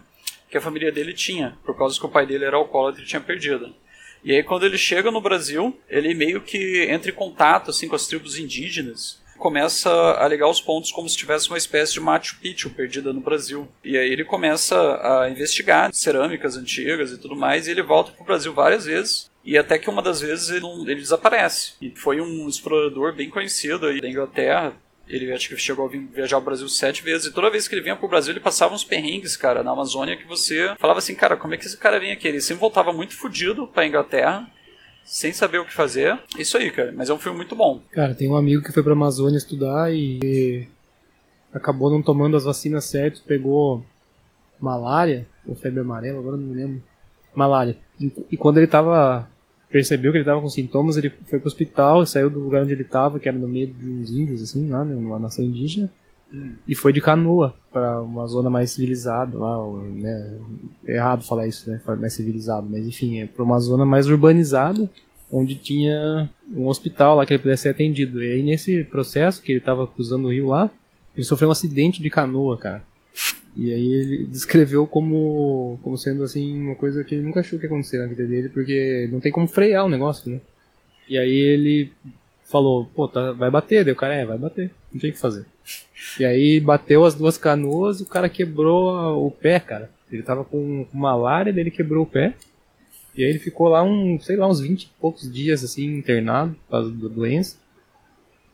que 0.49 0.57
a 0.57 0.61
família 0.61 0.93
dele 0.93 1.13
tinha, 1.13 1.59
por 1.65 1.77
causa 1.77 1.99
que 1.99 2.07
o 2.07 2.09
pai 2.09 2.25
dele 2.25 2.45
era 2.45 2.57
alcoólatra 2.57 3.03
e 3.03 3.07
tinha 3.07 3.21
perdido. 3.21 3.75
E 4.23 4.33
aí 4.33 4.43
quando 4.43 4.65
ele 4.65 4.79
chega 4.79 5.11
no 5.11 5.21
Brasil, 5.21 5.79
ele 5.89 6.15
meio 6.15 6.41
que 6.41 6.87
entra 6.89 7.11
em 7.11 7.15
contato 7.15 7.71
assim 7.71 7.89
com 7.89 7.97
as 7.97 8.07
tribos 8.07 8.39
indígenas 8.39 9.21
começa 9.39 9.91
a 10.19 10.29
ligar 10.29 10.49
os 10.49 10.61
pontos 10.61 10.93
como 10.93 11.09
se 11.09 11.17
tivesse 11.17 11.49
uma 11.49 11.57
espécie 11.57 11.95
de 11.95 12.01
Machu 12.01 12.37
Picchu 12.41 12.71
perdida 12.71 13.13
no 13.13 13.21
Brasil. 13.21 13.69
E 13.83 13.97
aí 13.97 14.11
ele 14.11 14.25
começa 14.25 14.77
a 14.77 15.31
investigar 15.31 15.91
cerâmicas 15.95 16.57
antigas 16.57 17.11
e 17.11 17.19
tudo 17.19 17.37
mais, 17.37 17.67
e 17.67 17.71
ele 17.71 17.83
volta 17.83 18.13
para 18.13 18.23
o 18.23 18.27
Brasil 18.27 18.53
várias 18.53 18.85
vezes. 18.85 19.31
E 19.45 19.57
até 19.57 19.79
que 19.79 19.89
uma 19.89 20.03
das 20.03 20.21
vezes 20.21 20.51
ele, 20.51 20.67
ele 20.83 21.01
desaparece. 21.01 21.73
E 21.81 21.91
foi 21.97 22.21
um 22.21 22.47
explorador 22.49 23.15
bem 23.15 23.31
conhecido 23.31 23.87
aí 23.87 24.01
da 24.01 24.09
Inglaterra, 24.09 24.75
ele 25.09 25.33
acho 25.33 25.49
que 25.49 25.57
chegou 25.57 25.87
a 25.87 25.89
viajar 25.89 26.37
ao 26.37 26.43
Brasil 26.43 26.69
sete 26.69 27.03
vezes. 27.03 27.29
E 27.29 27.33
toda 27.33 27.51
vez 27.51 27.67
que 27.67 27.75
ele 27.75 27.83
vinha 27.83 27.97
pro 27.97 28.09
Brasil, 28.09 28.33
ele 28.33 28.41
passava 28.41 28.75
uns 28.75 28.85
perrengues, 28.85 29.37
cara, 29.37 29.63
na 29.63 29.71
Amazônia, 29.71 30.17
que 30.17 30.27
você 30.27 30.75
falava 30.79 30.99
assim, 30.99 31.15
cara, 31.15 31.37
como 31.37 31.55
é 31.55 31.57
que 31.57 31.65
esse 31.65 31.79
cara 31.79 31.99
vem 31.99 32.13
aqui? 32.13 32.29
Ele 32.29 32.41
sempre 32.41 32.61
voltava 32.61 32.93
muito 32.93 33.17
fudido 33.17 33.67
pra 33.67 33.87
Inglaterra 33.87 34.47
sem 35.09 35.33
saber 35.33 35.59
o 35.59 35.65
que 35.65 35.73
fazer. 35.73 36.19
Isso 36.39 36.59
aí, 36.59 36.71
cara. 36.71 36.93
Mas 36.95 37.09
é 37.09 37.15
um 37.15 37.19
filme 37.19 37.39
muito 37.39 37.57
bom. 37.57 37.81
Cara, 37.93 38.15
tem 38.15 38.29
um 38.31 38.37
amigo 38.37 38.63
que 38.63 38.73
foi 38.73 38.83
pra 38.83 38.93
Amazônia 38.93 39.39
estudar 39.39 39.93
e 39.93 40.69
acabou 41.53 41.91
não 41.91 42.03
tomando 42.03 42.37
as 42.37 42.45
vacinas 42.45 42.85
certas, 42.85 43.21
pegou 43.21 43.83
malária, 44.61 45.27
ou 45.47 45.55
febre 45.55 45.81
amarela, 45.81 46.19
agora 46.19 46.37
não 46.37 46.47
me 46.47 46.55
lembro. 46.55 46.83
Malária. 47.35 47.77
E 48.31 48.37
quando 48.37 48.59
ele 48.59 48.67
tava. 48.67 49.27
percebeu 49.71 50.13
que 50.13 50.19
ele 50.19 50.25
tava 50.25 50.43
com 50.43 50.49
sintomas, 50.49 50.99
ele 50.99 51.11
foi 51.27 51.39
pro 51.39 51.49
hospital, 51.49 52.05
saiu 52.05 52.29
do 52.29 52.41
lugar 52.41 52.63
onde 52.63 52.73
ele 52.73 52.85
tava, 52.85 53.19
que 53.19 53.29
era 53.29 53.39
no 53.39 53.49
meio 53.49 53.69
de 53.69 53.89
uns 53.89 54.11
índios, 54.11 54.43
assim, 54.43 54.69
lá, 54.69 54.85
né, 54.85 54.95
numa 54.95 55.19
nação 55.19 55.45
indígena. 55.45 55.91
E 56.67 56.75
foi 56.75 56.93
de 56.93 57.01
canoa 57.01 57.55
para 57.73 58.03
uma 58.03 58.27
zona 58.27 58.51
mais 58.51 58.73
civilizada 58.73 59.39
lá, 59.39 59.57
né? 59.89 60.39
É 60.87 60.97
errado 60.97 61.25
falar 61.25 61.47
isso, 61.47 61.71
né? 61.71 61.81
Mais 61.99 62.13
civilizado, 62.13 62.69
mas 62.71 62.87
enfim, 62.87 63.21
é 63.21 63.27
para 63.27 63.43
uma 63.43 63.59
zona 63.59 63.87
mais 63.87 64.07
urbanizada, 64.09 64.91
onde 65.33 65.55
tinha 65.55 66.29
um 66.53 66.67
hospital 66.67 67.17
lá 67.17 67.25
que 67.25 67.33
ele 67.33 67.43
pudesse 67.43 67.63
ser 67.63 67.71
atendido. 67.71 68.23
E 68.23 68.33
aí 68.33 68.43
nesse 68.43 68.85
processo 68.85 69.43
que 69.43 69.53
ele 69.53 69.59
estava 69.59 69.87
cruzando 69.87 70.27
o 70.27 70.33
rio 70.33 70.49
lá, 70.49 70.71
ele 71.17 71.25
sofreu 71.25 71.49
um 71.49 71.53
acidente 71.53 72.03
de 72.03 72.11
canoa, 72.11 72.59
cara. 72.59 72.83
E 73.57 73.73
aí 73.73 73.93
ele 73.93 74.27
descreveu 74.31 74.87
como, 74.87 75.79
como 75.83 75.97
sendo 75.97 76.23
assim 76.23 76.61
uma 76.61 76.75
coisa 76.75 77.03
que 77.05 77.15
ele 77.15 77.25
nunca 77.25 77.41
achou 77.41 77.59
que 77.59 77.65
ia 77.65 77.71
acontecer 77.71 77.99
na 77.99 78.07
vida 78.07 78.27
dele, 78.27 78.51
porque 78.51 79.09
não 79.11 79.19
tem 79.19 79.33
como 79.33 79.49
frear 79.49 79.87
o 79.87 79.89
negócio, 79.89 80.31
né? 80.31 80.41
E 81.09 81.17
aí 81.17 81.35
ele 81.35 81.91
falou, 82.49 82.87
pô, 82.95 83.07
tá, 83.07 83.33
vai 83.33 83.51
bater, 83.51 83.85
daí 83.85 83.93
o 83.93 83.97
cara, 83.97 84.15
é, 84.15 84.25
vai 84.25 84.39
bater, 84.39 84.71
não 84.93 85.01
tem 85.01 85.11
o 85.11 85.13
que 85.13 85.19
fazer. 85.19 85.45
E 86.19 86.25
aí 86.25 86.59
bateu 86.59 87.05
as 87.05 87.15
duas 87.15 87.37
canoas 87.37 88.01
e 88.01 88.03
o 88.03 88.07
cara 88.07 88.29
quebrou 88.29 89.27
o 89.27 89.31
pé, 89.31 89.61
cara. 89.61 89.91
Ele 90.11 90.23
tava 90.23 90.45
com 90.45 90.87
malária, 90.93 91.53
daí 91.53 91.63
ele 91.63 91.71
quebrou 91.71 92.05
o 92.05 92.07
pé. 92.07 92.35
E 93.15 93.23
aí 93.23 93.31
ele 93.31 93.39
ficou 93.39 93.69
lá 93.69 93.83
um, 93.83 94.19
sei 94.21 94.37
lá, 94.37 94.49
uns 94.49 94.61
20 94.61 94.85
e 94.85 94.89
poucos 95.01 95.31
dias 95.31 95.63
assim, 95.63 95.85
internado 95.99 96.55
por 96.55 96.71
causa 96.71 96.91
da 96.91 97.09
doença. 97.09 97.57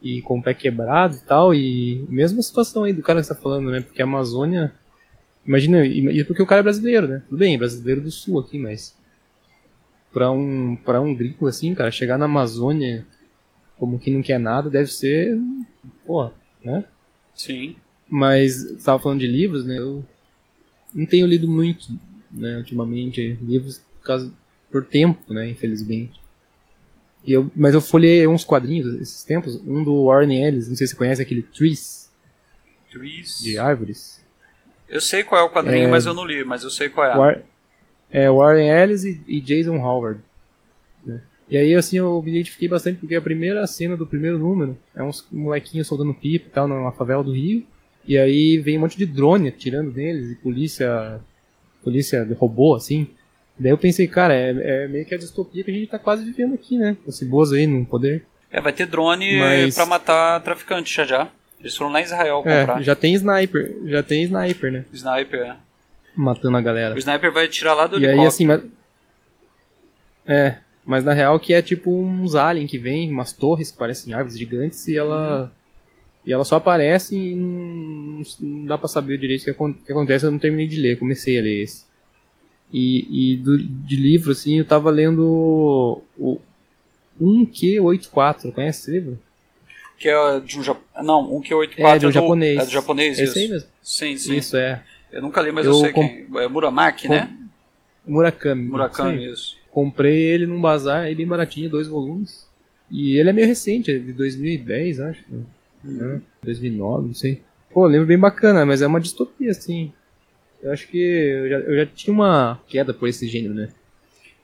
E 0.03 0.21
com 0.23 0.39
o 0.39 0.43
pé 0.43 0.53
quebrado 0.53 1.17
e 1.17 1.21
tal. 1.21 1.55
E 1.55 2.05
mesma 2.09 2.43
situação 2.43 2.85
aí 2.85 2.93
do 2.93 3.03
cara 3.03 3.21
que 3.21 3.27
você 3.27 3.35
tá 3.35 3.41
falando, 3.41 3.71
né? 3.71 3.81
Porque 3.81 4.03
a 4.03 4.05
Amazônia. 4.05 4.73
Imagina, 5.47 5.85
e 5.87 6.25
porque 6.25 6.43
o 6.43 6.47
cara 6.47 6.61
é 6.61 6.63
brasileiro, 6.63 7.07
né? 7.07 7.23
Tudo 7.29 7.39
bem, 7.39 7.59
brasileiro 7.59 8.01
do 8.01 8.11
sul 8.11 8.41
aqui, 8.41 8.59
mas. 8.59 8.97
Pra 10.13 10.31
um, 10.31 10.77
pra 10.77 11.01
um 11.01 11.15
gringo 11.15 11.47
assim, 11.47 11.75
cara, 11.75 11.91
chegar 11.91 12.17
na 12.17 12.25
Amazônia 12.25 13.07
como 13.85 13.99
que 13.99 14.11
não 14.11 14.23
quer 14.23 14.39
nada, 14.39 14.71
deve 14.71 14.91
ser. 14.91 15.39
Porra, 16.07 16.33
né? 16.65 16.85
Sim. 17.35 17.77
Mas, 18.09 18.65
estava 18.65 18.99
falando 18.99 19.21
de 19.21 19.27
livros, 19.27 19.65
né? 19.65 19.79
Eu 19.79 20.03
não 20.95 21.05
tenho 21.05 21.27
lido 21.27 21.47
muito, 21.47 21.89
né, 22.31 22.57
ultimamente, 22.57 23.39
livros 23.43 23.83
por, 23.99 24.07
causa, 24.07 24.33
por 24.71 24.87
tempo, 24.87 25.35
né, 25.35 25.51
infelizmente. 25.51 26.19
E 27.25 27.33
eu, 27.33 27.51
mas 27.55 27.75
eu 27.75 27.81
folhei 27.81 28.27
uns 28.27 28.45
quadrinhos 28.45 29.01
esses 29.01 29.23
tempos, 29.25 29.57
um 29.67 29.85
do 29.85 30.07
Warren 30.07 30.43
Ellis, 30.43 30.69
não 30.69 30.77
sei 30.77 30.87
se 30.87 30.93
você 30.93 30.99
conhece 30.99 31.21
aquele 31.21 31.43
Trees. 31.43 32.11
Trees. 32.91 33.41
De 33.43 33.59
árvores. 33.59 34.25
Eu 34.89 35.01
sei 35.01 35.25
qual 35.25 35.41
é 35.41 35.45
o 35.45 35.51
quadrinho, 35.51 35.89
é, 35.89 35.91
mas 35.91 36.07
eu 36.07 36.15
não 36.15 36.25
li, 36.25 36.45
mas 36.45 36.63
eu 36.63 36.71
sei 36.71 36.89
qual 36.89 37.07
é. 37.07 37.17
War, 37.17 37.43
é 38.11 38.31
Warren 38.31 38.69
Ellis 38.69 39.05
e, 39.05 39.21
e 39.27 39.41
Jason 39.41 39.77
Howard. 39.79 40.21
Né? 41.05 41.21
E 41.49 41.57
aí, 41.57 41.75
assim, 41.75 41.99
eu 41.99 42.23
me 42.23 42.31
identifiquei 42.31 42.69
bastante 42.69 42.99
porque 42.99 43.15
a 43.15 43.21
primeira 43.21 43.67
cena 43.67 43.97
do 43.97 44.07
primeiro 44.07 44.39
número 44.39 44.79
é 44.95 45.03
uns 45.03 45.27
molequinhos 45.31 45.87
soldando 45.87 46.15
pipa 46.15 46.47
e 46.47 46.51
tal, 46.51 46.67
numa 46.67 46.93
favela 46.93 47.23
do 47.23 47.33
Rio. 47.33 47.67
E 48.07 48.19
aí 48.19 48.59
vem 48.59 48.79
um 48.79 48.83
monte 48.83 48.97
de 48.97 49.07
drone 49.07 49.49
atirando 49.49 49.93
neles 49.93 50.31
e 50.31 50.37
polícia. 50.37 51.21
Polícia 51.83 52.27
robô, 52.39 52.75
assim. 52.75 53.07
Daí 53.59 53.71
eu 53.71 53.79
pensei, 53.79 54.09
cara, 54.09 54.35
é, 54.35 54.51
é, 54.85 54.89
meio 54.89 55.05
que 55.05 55.15
a 55.15 55.19
distopia 55.19 55.63
que 55.63 55.71
a 55.71 55.75
gente 55.75 55.87
tá 55.87 55.99
quase 55.99 56.25
vivendo 56.25 56.55
aqui, 56.55 56.77
né? 56.79 56.97
Esse 57.07 57.25
Bozo 57.25 57.55
aí 57.55 57.67
no 57.67 57.85
poder. 57.85 58.25
É, 58.51 58.61
vai 58.61 58.73
ter 58.73 58.87
drone 58.87 59.39
Mas... 59.39 59.75
pra 59.75 59.87
matar 59.87 60.41
traficante 60.41 60.95
já 60.95 61.05
já. 61.05 61.29
Eles 61.61 61.77
foram 61.77 61.93
lá 61.93 62.01
em 62.01 62.05
Israel 62.05 62.43
é, 62.45 62.61
comprar. 62.61 62.81
É, 62.81 62.83
já 62.83 62.95
tem 62.95 63.15
sniper. 63.15 63.77
Já 63.87 64.03
tem 64.03 64.23
sniper, 64.25 64.73
né? 64.73 64.85
Sniper, 64.93 65.41
é. 65.41 65.57
Matando 66.17 66.57
a 66.57 66.61
galera. 66.61 66.95
O 66.95 66.99
sniper 66.99 67.33
vai 67.33 67.49
tirar 67.49 67.75
lá 67.75 67.87
do 67.87 67.99
e 67.99 68.05
helicóptero. 68.05 68.23
aí, 68.23 68.27
assim, 68.27 68.47
mas... 68.47 68.63
É, 70.27 70.57
mas 70.85 71.05
na 71.05 71.13
real 71.13 71.41
que 71.41 71.55
é 71.55 71.63
tipo 71.63 71.91
uns 71.91 72.35
aliens 72.35 72.71
que 72.71 72.79
vêm, 72.79 73.11
umas 73.11 73.33
torres 73.33 73.71
que 73.71 73.79
parecem 73.79 74.13
árvores 74.13 74.39
gigantes 74.39 74.87
e 74.89 74.97
ela. 74.97 75.43
Uhum. 75.43 75.65
E 76.27 76.33
ela 76.33 76.45
só 76.45 76.57
aparece 76.57 77.15
e 77.15 77.35
não, 77.35 78.23
não 78.41 78.65
dá 78.65 78.79
pra 78.79 78.89
saber 78.89 79.19
direito 79.19 79.43
o 79.43 79.45
que, 79.45 79.85
que, 79.85 79.93
acontece, 79.93 80.25
eu 80.25 80.31
não 80.31 80.39
terminei 80.39 80.67
de 80.67 80.81
ler, 80.81 80.99
comecei 80.99 81.39
a 81.39 81.43
ler 81.43 81.65
esse. 81.65 81.85
E, 82.73 83.35
e 83.35 83.37
do, 83.37 83.59
de 83.59 83.97
livro, 83.97 84.33
assim, 84.33 84.59
eu 84.59 84.65
tava 84.65 84.91
lendo 84.91 86.03
o 86.19 86.41
1Q84, 87.21 88.53
conhece 88.53 88.81
esse 88.81 88.91
livro? 88.91 89.19
Que 89.99 90.09
é 90.09 90.41
de 90.41 90.59
um 90.59 90.77
Não, 91.03 91.41
1Q84 91.41 91.79
é, 91.79 91.99
de 91.99 92.07
um 92.07 92.09
é 92.09 92.11
do, 92.11 92.13
japonês. 92.13 92.59
É 92.59 92.65
do 92.65 92.71
japonês, 92.71 93.19
Esse 93.19 93.39
aí 93.39 93.49
mesmo? 93.49 93.69
Sim, 93.83 94.17
sim. 94.17 94.37
Isso, 94.37 94.57
é. 94.57 94.83
Eu 95.13 95.23
nunca 95.23 95.41
li, 95.41 95.53
mas 95.53 95.67
eu, 95.67 95.73
eu 95.73 95.81
sei 95.81 95.93
com... 95.93 96.01
quem. 96.01 96.27
É 96.43 96.49
Muramaki, 96.49 97.07
com... 97.07 97.15
né? 97.15 97.31
Murakami. 98.07 98.65
Murakami, 98.65 99.31
isso. 99.31 99.57
Comprei 99.75 100.23
ele 100.23 100.47
num 100.47 100.61
bazar, 100.61 101.07
ele 101.07 101.17
bem 101.17 101.27
baratinho, 101.27 101.69
dois 101.69 101.89
volumes. 101.89 102.49
E 102.89 103.19
ele 103.19 103.31
é 103.31 103.33
meio 103.33 103.49
recente, 103.49 103.91
é 103.91 103.99
de 103.99 104.13
2010, 104.13 105.01
acho. 105.01 105.25
Uhum. 105.29 105.45
Né? 105.83 106.23
2009, 106.45 107.09
não 107.09 107.15
sei. 107.15 107.43
Pô, 107.73 107.85
lembro 107.85 108.07
bem 108.07 108.17
bacana, 108.17 108.65
mas 108.65 108.83
é 108.83 108.87
uma 108.87 109.01
distopia, 109.01 109.51
assim. 109.51 109.93
Eu 110.63 110.71
acho 110.71 110.87
que 110.87 110.97
eu 110.97 111.49
já, 111.49 111.59
eu 111.59 111.77
já 111.77 111.87
tinha 111.87 112.15
uma 112.15 112.61
queda 112.69 112.95
por 112.95 113.09
esse 113.09 113.27
gênero, 113.27 113.53
né? 113.53 113.69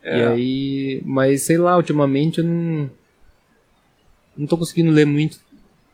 É. 0.03 0.19
E 0.19 0.23
aí. 0.25 1.03
Mas 1.05 1.43
sei 1.43 1.59
lá, 1.59 1.77
ultimamente 1.77 2.39
eu 2.39 2.45
não. 2.45 2.91
Não 4.37 4.49
tô 4.49 4.59
conseguindo 4.59 4.91
ler 4.91 5.07
muito 5.07 5.39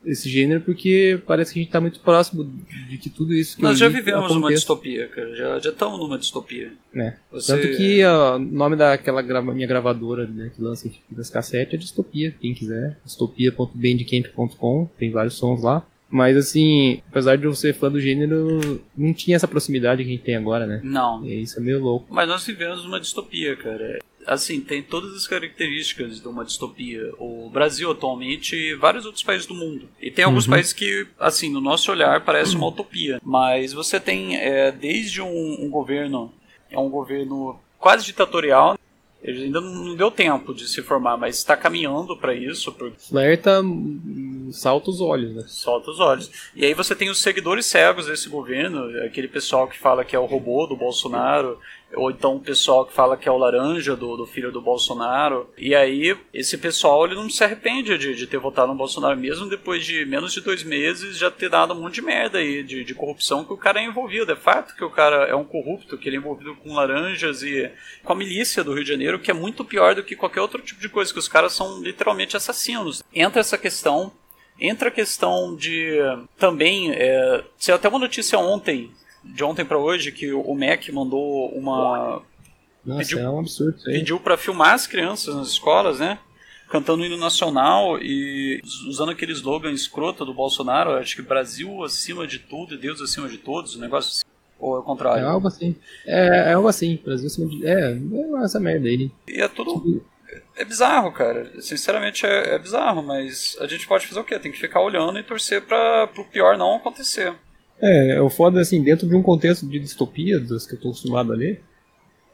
esse 0.07 0.29
gênero 0.31 0.61
porque 0.61 1.21
parece 1.27 1.53
que 1.53 1.59
a 1.59 1.63
gente 1.63 1.69
está 1.69 1.81
muito 1.81 2.01
próximo 2.01 2.45
de 2.89 2.97
que 2.97 3.11
tudo 3.11 3.35
isso 3.35 3.57
que 3.57 3.63
Nós 3.63 3.77
já 3.79 3.89
vivemos 3.89 4.21
aconteça. 4.27 4.39
uma 4.39 4.53
distopia, 4.53 5.09
cara. 5.09 5.35
Já, 5.35 5.59
já 5.59 5.71
estamos 5.71 5.99
numa 5.99 6.17
distopia. 6.17 6.73
É. 6.95 7.15
Você... 7.33 7.53
Tanto 7.53 7.77
que 7.77 8.05
o 8.05 8.39
nome 8.39 8.77
daquela 8.77 9.21
grava, 9.21 9.53
minha 9.53 9.67
gravadora 9.67 10.27
né, 10.27 10.51
que 10.55 10.63
lança 10.63 10.89
das 11.11 11.29
cassetes 11.29 11.75
é 11.75 11.77
Distopia, 11.77 12.35
quem 12.41 12.55
quiser. 12.55 12.99
distopia.bandcamp.com, 13.05 14.89
tem 14.99 15.11
vários 15.11 15.35
sons 15.35 15.63
lá. 15.63 15.85
Mas 16.09 16.37
assim, 16.37 17.03
apesar 17.09 17.37
de 17.37 17.45
eu 17.45 17.55
ser 17.55 17.75
fã 17.75 17.91
do 17.91 18.01
gênero, 18.01 18.81
não 18.97 19.13
tinha 19.13 19.35
essa 19.35 19.49
proximidade 19.49 20.05
que 20.05 20.09
a 20.09 20.13
gente 20.13 20.23
tem 20.23 20.37
agora, 20.37 20.65
né? 20.65 20.81
Não. 20.85 21.27
E 21.27 21.43
isso 21.43 21.59
é 21.59 21.63
meio 21.63 21.83
louco. 21.83 22.07
Mas 22.11 22.29
nós 22.29 22.47
vivemos 22.47 22.85
uma 22.85 23.01
distopia, 23.01 23.57
cara 23.57 23.99
assim, 24.27 24.61
tem 24.61 24.83
todas 24.83 25.15
as 25.15 25.27
características 25.27 26.21
de 26.21 26.29
uma 26.29 26.45
distopia. 26.45 27.13
O 27.19 27.49
Brasil 27.51 27.91
atualmente 27.91 28.57
e 28.57 28.75
vários 28.75 29.07
outros 29.07 29.23
países 29.23 29.47
do 29.47 29.55
mundo. 29.55 29.89
E 30.01 30.11
tem 30.11 30.25
alguns 30.25 30.47
uhum. 30.47 30.53
países 30.53 30.73
que, 30.73 31.07
assim, 31.19 31.51
no 31.51 31.61
nosso 31.61 31.91
olhar 31.91 32.25
parece 32.25 32.57
uma 32.57 32.69
utopia. 32.69 33.21
Mas 33.23 33.73
você 33.73 34.01
tem 34.01 34.37
é, 34.37 34.73
desde 34.73 35.23
um, 35.23 35.65
um 35.65 35.71
governo, 35.71 36.33
é 36.71 36.79
um 36.79 36.91
governo 36.91 37.59
quase 37.79 38.05
ditatorial, 38.05 38.77
ele 39.23 39.45
ainda 39.45 39.61
não 39.61 39.97
deu 39.97 40.09
tempo 40.09 40.55
de 40.55 40.69
se 40.69 40.83
formar, 40.83 41.17
mas 41.17 41.39
está 41.39 41.57
caminhando 41.57 42.17
para 42.17 42.33
isso. 42.33 42.71
Porque... 42.73 42.97
Flerta, 42.97 43.61
salta 44.53 44.91
os 44.91 45.01
olhos, 45.01 45.35
né? 45.35 45.45
Salta 45.49 45.91
os 45.91 45.99
olhos. 45.99 46.31
E 46.55 46.65
aí 46.65 46.75
você 46.75 46.95
tem 46.95 47.11
os 47.11 47.21
seguidores 47.21 47.67
cegos 47.67 48.07
desse 48.07 48.29
governo, 48.29 48.85
aquele 49.05 49.27
pessoal 49.27 49.67
que 49.67 49.79
fala 49.79 50.05
que 50.05 50.15
é 50.15 50.19
o 50.19 50.27
robô 50.27 50.67
do 50.67 50.77
Bolsonaro, 50.77 51.59
ou 51.97 52.11
então 52.11 52.37
o 52.37 52.41
pessoal 52.41 52.85
que 52.85 52.93
fala 52.93 53.17
que 53.17 53.29
é 53.29 53.33
o 53.33 53.39
laranja 53.39 53.97
do, 53.97 54.17
do 54.17 54.27
filho 54.27 54.53
do 54.53 54.61
Bolsonaro. 54.61 55.51
E 55.57 55.75
aí, 55.75 56.17
esse 56.33 56.59
pessoal 56.59 57.05
ele 57.05 57.15
não 57.15 57.29
se 57.29 57.43
arrepende 57.43 57.97
de, 57.99 58.15
de 58.15 58.27
ter 58.27 58.39
votado 58.39 58.69
no 58.69 58.79
Bolsonaro, 58.79 59.19
mesmo 59.19 59.49
depois 59.49 59.85
de 59.85 60.05
menos 60.05 60.33
de 60.33 60.41
dois 60.41 60.63
meses 60.63 61.17
já 61.17 61.31
ter 61.31 61.49
dado 61.49 61.73
um 61.73 61.81
monte 61.81 61.97
de 61.97 62.03
merda 62.03 62.39
aí, 62.39 62.63
de, 62.63 62.85
de 62.85 62.95
corrupção 62.95 63.45
que 63.45 63.53
o 63.53 63.57
cara 63.57 63.81
é 63.81 63.85
envolvido. 63.85 64.31
É 64.31 64.37
fato 64.37 64.77
que 64.77 64.85
o 64.85 64.91
cara 64.91 65.25
é 65.25 65.35
um 65.35 65.45
corrupto, 65.45 65.97
que 65.97 66.09
ele 66.09 66.17
é 66.17 66.19
envolvido 66.19 66.55
com 66.57 66.75
laranjas 66.75 67.43
e 67.43 67.71
com 68.05 68.13
a 68.13 68.17
milícia 68.17 68.63
do 68.63 68.75
Rio 68.75 68.85
de 68.85 68.91
Janeiro, 68.91 69.19
que 69.19 69.31
é 69.31 69.35
muito 69.35 69.65
pior 69.65 69.95
do 69.95 70.05
que 70.05 70.15
qualquer 70.15 70.43
outro 70.43 70.63
tipo 70.63 70.81
de 70.81 70.89
coisa, 70.89 71.13
que 71.13 71.19
os 71.19 71.29
caras 71.29 71.53
são 71.53 71.83
literalmente 71.83 72.37
assassinos. 72.37 73.03
Entra 73.15 73.41
essa 73.41 73.59
questão 73.59 74.13
Entra 74.59 74.89
a 74.89 74.93
questão 74.93 75.55
de 75.55 75.99
também. 76.39 76.91
É, 76.93 77.45
saiu 77.59 77.77
até 77.77 77.89
uma 77.89 77.99
notícia 77.99 78.39
ontem 78.39 78.91
de 79.35 79.45
ontem 79.45 79.65
para 79.65 79.79
hoje 79.79 80.13
que 80.13 80.33
o 80.33 80.55
Mac 80.55 80.89
mandou 80.91 81.49
uma. 81.51 82.23
Nossa, 82.85 82.99
pediu, 83.01 83.19
é 83.19 83.31
um 83.31 83.41
absurdo. 83.41 83.79
Pediu 83.85 84.21
para 84.21 84.37
filmar 84.37 84.75
as 84.75 84.87
crianças 84.87 85.35
nas 85.35 85.49
escolas, 85.49 85.99
né? 85.99 86.19
Cantando 86.69 87.03
o 87.03 87.07
hino 87.07 87.17
nacional 87.17 87.99
e 88.01 88.61
usando 88.89 89.13
aquele 89.13 89.33
slogan 89.33 89.71
escroto 89.71 90.25
do 90.25 90.35
Bolsonaro, 90.35 90.93
acho 90.93 91.15
que 91.17 91.23
Brasil 91.23 91.85
acima 91.85 92.27
de 92.27 92.41
tudo 92.41 92.75
e 92.75 92.79
Deus 92.79 93.01
acima 93.01 93.29
de 93.29 93.39
todos, 93.39 93.77
um 93.77 93.81
negócio 93.81 94.11
assim. 94.11 94.25
Ou 94.59 94.77
é 94.77 94.79
o 94.81 94.83
contrário? 94.83 95.23
É 95.23 95.29
algo 95.29 95.47
assim. 95.47 95.77
É, 96.07 96.51
é 96.51 96.53
algo 96.55 96.67
assim, 96.67 96.99
Brasil 97.05 97.27
acima 97.27 97.47
de. 97.49 97.67
É, 97.67 97.93
é 97.93 98.45
essa 98.45 98.59
merda 98.59 98.89
aí. 98.89 99.11
E 99.29 99.41
é 99.41 99.49
tudo. 99.49 100.05
É 100.57 100.65
bizarro, 100.65 101.13
cara. 101.13 101.61
Sinceramente 101.61 102.27
é, 102.27 102.55
é 102.55 102.59
bizarro, 102.59 103.03
mas 103.03 103.57
a 103.61 103.67
gente 103.67 103.87
pode 103.87 104.07
fazer 104.07 104.21
o 104.21 104.25
quê? 104.25 104.39
Tem 104.39 104.51
que 104.51 104.59
ficar 104.59 104.81
olhando 104.81 105.19
e 105.19 105.23
torcer 105.23 105.63
para 105.63 106.11
o 106.17 106.25
pior 106.25 106.57
não 106.57 106.77
acontecer. 106.77 107.35
É, 107.81 108.21
o 108.21 108.31
foda 108.31 108.61
assim, 108.61 108.83
dentro 108.83 109.07
de 109.07 109.15
um 109.15 109.23
contexto 109.23 109.67
de 109.67 109.79
distopia, 109.79 110.41
das 110.41 110.67
que 110.67 110.75
eu 110.75 110.81
tô 110.81 110.89
acostumado 110.89 111.33
a 111.33 111.37
ler, 111.37 111.63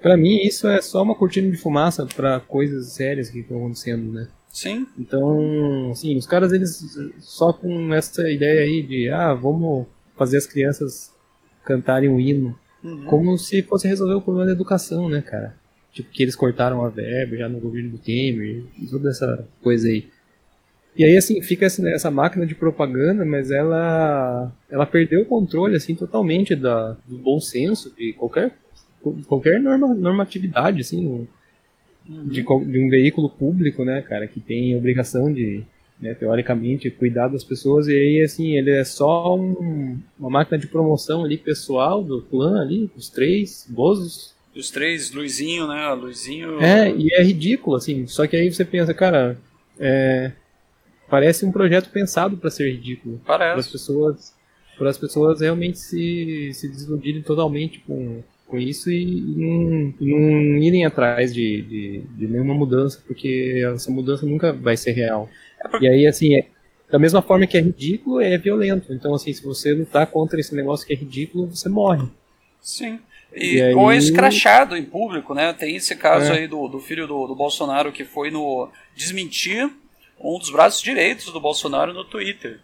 pra 0.01 0.17
mim 0.17 0.37
isso 0.43 0.69
é 0.69 0.81
só 0.81 1.03
uma 1.03 1.15
cortina 1.15 1.51
de 1.51 1.57
fumaça 1.57 2.07
para 2.07 2.41
coisas 2.41 2.93
sérias 2.93 3.29
que 3.29 3.41
estão 3.41 3.59
acontecendo, 3.59 4.13
né? 4.13 4.29
Sim. 4.49 4.87
Então, 4.99 5.91
assim, 5.91 6.17
os 6.17 6.27
caras 6.27 6.53
eles 6.53 6.97
só 7.21 7.53
com 7.53 7.93
essa 7.95 8.31
ideia 8.31 8.61
aí 8.61 8.83
de, 8.83 9.09
ah, 9.09 9.33
vamos 9.33 9.87
fazer 10.17 10.37
as 10.37 10.47
crianças 10.47 11.11
cantarem 11.65 12.09
um 12.09 12.21
hino, 12.21 12.57
uhum. 12.85 13.05
como 13.07 13.39
se 13.39 13.63
fosse 13.63 13.89
resolver 13.89 14.15
o 14.15 14.21
problema 14.21 14.47
da 14.47 14.53
educação, 14.53 15.09
né, 15.09 15.23
cara? 15.23 15.57
Tipo, 15.93 16.11
que 16.11 16.23
eles 16.23 16.37
cortaram 16.37 16.85
a 16.85 16.89
verba 16.89 17.37
já 17.37 17.49
no 17.49 17.61
governo 17.61 17.91
do 17.91 17.99
Temer, 17.99 18.65
toda 18.91 19.11
essa 19.11 19.47
coisa 19.63 19.89
aí. 19.89 20.09
E 20.95 21.05
aí, 21.05 21.17
assim, 21.17 21.41
fica 21.41 21.65
essa 21.65 22.11
máquina 22.11 22.45
de 22.45 22.55
propaganda, 22.55 23.25
mas 23.25 23.51
ela 23.51 24.53
ela 24.71 24.85
perdeu 24.85 25.23
o 25.23 25.27
controle, 25.27 25.75
assim, 25.75 25.95
totalmente 25.95 26.55
da, 26.55 26.97
do 27.07 27.17
bom 27.17 27.41
senso 27.41 27.95
de 27.97 28.13
qualquer, 28.13 28.53
qualquer 29.27 29.61
norma, 29.61 29.95
normatividade, 29.95 30.83
assim, 30.83 31.27
uhum. 32.09 32.29
de, 32.29 32.43
de, 32.43 32.79
um 32.79 32.91
veículo 32.91 33.31
público, 33.31 33.85
né, 33.85 34.03
cara, 34.03 34.27
que 34.27 34.39
tem 34.39 34.77
obrigação 34.77 35.33
de, 35.33 35.63
né, 35.99 36.13
teoricamente, 36.13 36.91
cuidar 36.91 37.29
das 37.29 37.43
pessoas, 37.43 37.89
e 37.89 37.93
aí, 37.93 38.23
assim, 38.23 38.57
ele 38.59 38.71
é 38.71 38.85
só 38.85 39.35
um, 39.35 39.99
uma 40.19 40.29
máquina 40.29 40.59
de 40.59 40.67
promoção 40.67 41.25
ali, 41.25 41.39
pessoal, 41.39 42.05
do 42.05 42.21
clã 42.21 42.61
ali, 42.61 42.91
os 42.95 43.09
três, 43.09 43.67
Bozos. 43.69 44.35
Os 44.55 44.71
três, 44.71 45.11
Luizinho, 45.11 45.67
né, 45.67 45.89
Luizinho... 45.95 46.61
É, 46.61 46.95
e 46.95 47.09
é 47.15 47.23
ridículo, 47.23 47.77
assim, 47.77 48.07
só 48.07 48.27
que 48.27 48.37
aí 48.37 48.53
você 48.53 48.63
pensa, 48.63 48.93
cara, 48.93 49.39
é 49.81 50.33
parece 51.13 51.45
um 51.45 51.53
projeto 51.53 51.91
pensado 51.91 52.39
para 52.39 52.49
ser 52.49 52.73
ridículo. 52.73 53.21
Parece. 53.27 53.51
Para 53.51 53.61
as 53.61 53.67
pessoas, 53.67 54.35
para 54.79 54.89
as 54.89 54.97
pessoas 54.97 55.43
realmente 55.43 55.79
se, 55.79 56.51
se 56.55 56.67
desiludirem 56.67 57.21
totalmente 57.21 57.81
com, 57.81 58.23
com 58.47 58.57
isso 58.57 58.91
e, 58.91 59.05
não, 59.21 59.95
não, 60.01 60.57
irem 60.57 60.87
atrás 60.87 61.35
de, 61.35 61.61
de, 61.61 62.03
de, 62.17 62.27
nenhuma 62.27 62.55
mudança, 62.55 62.99
porque 63.07 63.63
essa 63.75 63.91
mudança 63.91 64.25
nunca 64.25 64.55
vai 64.55 64.75
ser 64.75 64.93
real. 64.93 65.29
É. 65.75 65.85
E 65.85 65.89
aí, 65.89 66.07
assim, 66.07 66.35
é, 66.35 66.47
da 66.91 66.99
mesma 66.99 67.21
forma 67.21 67.47
que 67.47 67.59
é 67.59 67.61
ridículo, 67.61 68.19
é 68.19 68.39
violento. 68.39 68.91
Então, 68.91 69.15
assim, 69.15 69.35
se 69.35 69.45
você 69.45 69.75
lutar 69.75 70.07
contra 70.07 70.41
esse 70.41 70.55
negócio 70.55 70.87
que 70.87 70.95
é 70.95 70.97
ridículo, 70.97 71.47
você 71.47 71.69
morre. 71.69 72.09
Sim. 72.59 72.99
E, 73.35 73.57
e 73.57 73.63
aí... 73.63 73.75
ou 73.75 73.93
é 73.93 73.99
escrachado 73.99 74.75
em 74.75 74.83
público, 74.83 75.35
né? 75.35 75.53
Tem 75.53 75.77
esse 75.77 75.95
caso 75.95 76.33
é. 76.33 76.39
aí 76.39 76.49
do, 76.49 76.69
do 76.69 76.81
filho 76.81 77.07
do, 77.07 77.27
do 77.27 77.35
Bolsonaro 77.35 77.93
que 77.93 78.03
foi 78.03 78.31
no 78.31 78.71
desmentir 78.97 79.71
um 80.23 80.39
dos 80.39 80.51
braços 80.51 80.81
direitos 80.81 81.27
do 81.27 81.41
Bolsonaro 81.41 81.93
no 81.93 82.05
Twitter, 82.05 82.61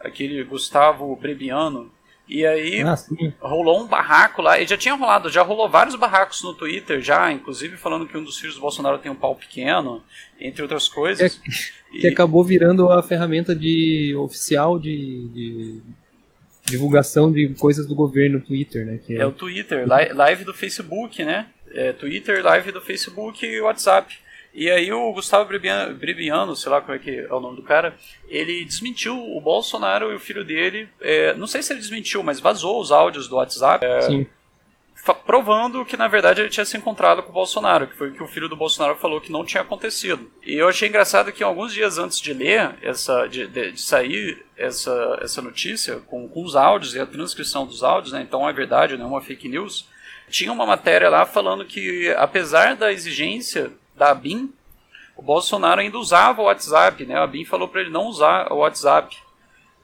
aquele 0.00 0.42
Gustavo 0.44 1.14
Brebiano. 1.16 1.90
E 2.28 2.46
aí 2.46 2.80
ah, 2.82 2.94
rolou 3.40 3.82
um 3.82 3.86
barraco 3.86 4.40
lá, 4.40 4.58
e 4.58 4.66
já 4.66 4.76
tinha 4.76 4.94
rolado, 4.94 5.28
já 5.28 5.42
rolou 5.42 5.68
vários 5.68 5.96
barracos 5.96 6.42
no 6.42 6.54
Twitter, 6.54 7.02
já, 7.02 7.30
inclusive 7.32 7.76
falando 7.76 8.06
que 8.06 8.16
um 8.16 8.22
dos 8.22 8.38
filhos 8.38 8.54
do 8.54 8.60
Bolsonaro 8.60 8.98
tem 8.98 9.10
um 9.10 9.16
pau 9.16 9.34
pequeno, 9.34 10.02
entre 10.40 10.62
outras 10.62 10.88
coisas. 10.88 11.34
Que, 11.90 11.98
que 12.00 12.06
acabou 12.06 12.42
virando 12.44 12.90
a 12.90 13.02
ferramenta 13.02 13.54
de 13.54 14.14
oficial 14.16 14.78
de, 14.78 15.28
de 15.28 15.82
divulgação 16.64 17.30
de 17.30 17.48
coisas 17.54 17.86
do 17.86 17.94
governo 17.94 18.38
no 18.38 18.44
Twitter, 18.44 18.86
né? 18.86 19.00
É... 19.10 19.14
é... 19.16 19.26
o 19.26 19.32
Twitter, 19.32 19.86
live 19.86 20.44
do 20.44 20.54
Facebook, 20.54 21.24
né? 21.24 21.48
É 21.74 21.92
Twitter, 21.92 22.42
live 22.42 22.70
do 22.70 22.80
Facebook 22.80 23.44
e 23.44 23.60
WhatsApp. 23.60 24.21
E 24.54 24.70
aí 24.70 24.92
o 24.92 25.12
Gustavo 25.12 25.48
Brebiano, 25.48 26.54
sei 26.54 26.70
lá 26.70 26.80
como 26.80 26.94
é 26.94 26.98
que 26.98 27.10
é 27.10 27.32
o 27.32 27.40
nome 27.40 27.56
do 27.56 27.62
cara, 27.62 27.96
ele 28.28 28.64
desmentiu 28.64 29.16
o 29.16 29.40
Bolsonaro 29.40 30.12
e 30.12 30.14
o 30.14 30.20
filho 30.20 30.44
dele. 30.44 30.88
É, 31.00 31.34
não 31.34 31.46
sei 31.46 31.62
se 31.62 31.72
ele 31.72 31.80
desmentiu, 31.80 32.22
mas 32.22 32.38
vazou 32.38 32.80
os 32.80 32.92
áudios 32.92 33.26
do 33.28 33.36
WhatsApp. 33.36 33.84
É. 33.84 34.26
Provando 35.26 35.84
que 35.84 35.96
na 35.96 36.06
verdade 36.06 36.42
ele 36.42 36.50
tinha 36.50 36.64
se 36.64 36.76
encontrado 36.76 37.24
com 37.24 37.30
o 37.30 37.32
Bolsonaro, 37.32 37.88
que 37.88 37.96
foi 37.96 38.10
o 38.10 38.12
que 38.12 38.22
o 38.22 38.28
filho 38.28 38.48
do 38.48 38.54
Bolsonaro 38.54 38.94
falou 38.96 39.20
que 39.20 39.32
não 39.32 39.44
tinha 39.44 39.62
acontecido. 39.62 40.30
E 40.46 40.54
eu 40.54 40.68
achei 40.68 40.88
engraçado 40.88 41.32
que 41.32 41.42
alguns 41.42 41.72
dias 41.72 41.98
antes 41.98 42.20
de 42.20 42.32
ler 42.32 42.76
essa, 42.82 43.26
de, 43.26 43.48
de, 43.48 43.72
de 43.72 43.82
sair 43.82 44.44
essa, 44.56 45.18
essa 45.20 45.42
notícia, 45.42 45.96
com, 46.06 46.28
com 46.28 46.44
os 46.44 46.54
áudios 46.54 46.94
e 46.94 47.00
a 47.00 47.06
transcrição 47.06 47.66
dos 47.66 47.82
áudios, 47.82 48.12
né, 48.12 48.22
então 48.22 48.48
é 48.48 48.52
verdade, 48.52 48.96
não 48.96 49.06
é 49.06 49.08
uma 49.08 49.20
fake 49.20 49.48
news, 49.48 49.88
tinha 50.28 50.52
uma 50.52 50.64
matéria 50.64 51.10
lá 51.10 51.26
falando 51.26 51.64
que 51.64 52.08
apesar 52.16 52.76
da 52.76 52.92
exigência 52.92 53.72
da 53.96 54.10
ABIN, 54.10 54.52
o 55.16 55.22
Bolsonaro 55.22 55.80
ainda 55.80 55.98
usava 55.98 56.42
o 56.42 56.46
WhatsApp, 56.46 57.04
né? 57.04 57.14
A 57.14 57.24
ABIN 57.24 57.44
falou 57.44 57.68
para 57.68 57.80
ele 57.80 57.90
não 57.90 58.06
usar 58.06 58.52
o 58.52 58.58
WhatsApp, 58.58 59.16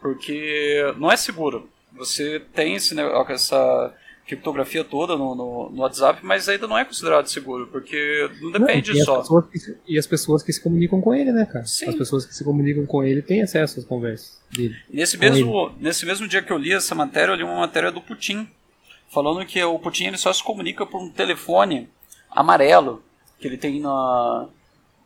porque 0.00 0.94
não 0.96 1.10
é 1.10 1.16
seguro. 1.16 1.68
Você 1.92 2.40
tem 2.52 2.74
esse, 2.74 2.94
essa 3.28 3.94
criptografia 4.26 4.84
toda 4.84 5.16
no, 5.16 5.34
no, 5.34 5.70
no, 5.70 5.82
WhatsApp, 5.82 6.20
mas 6.22 6.48
ainda 6.48 6.66
não 6.66 6.76
é 6.76 6.84
considerado 6.84 7.26
seguro, 7.26 7.66
porque 7.68 8.30
não 8.42 8.52
depende 8.52 8.92
não, 8.92 9.00
e 9.00 9.04
só. 9.04 9.20
As 9.20 9.28
que, 9.48 9.76
e 9.86 9.98
as 9.98 10.06
pessoas 10.06 10.42
que 10.42 10.52
se 10.52 10.62
comunicam 10.62 11.00
com 11.00 11.14
ele, 11.14 11.32
né, 11.32 11.46
cara? 11.46 11.64
Sim. 11.64 11.88
As 11.88 11.94
pessoas 11.94 12.26
que 12.26 12.34
se 12.34 12.44
comunicam 12.44 12.84
com 12.84 13.02
ele 13.02 13.22
têm 13.22 13.42
acesso 13.42 13.80
às 13.80 13.86
conversas 13.86 14.38
dele. 14.52 14.76
Nesse 14.90 15.16
mesmo, 15.16 15.72
nesse 15.80 16.04
mesmo 16.04 16.28
dia 16.28 16.42
que 16.42 16.52
eu 16.52 16.58
li 16.58 16.72
essa 16.72 16.94
matéria, 16.94 17.32
eu 17.32 17.36
li 17.36 17.42
uma 17.42 17.60
matéria 17.60 17.90
do 17.90 18.02
Putin, 18.02 18.46
falando 19.08 19.44
que 19.46 19.62
o 19.62 19.78
Putin 19.78 20.08
ele 20.08 20.18
só 20.18 20.32
se 20.32 20.44
comunica 20.44 20.84
por 20.84 21.00
um 21.00 21.10
telefone 21.10 21.88
amarelo 22.30 23.02
que 23.38 23.46
ele 23.46 23.56
tem 23.56 23.80
na 23.80 24.48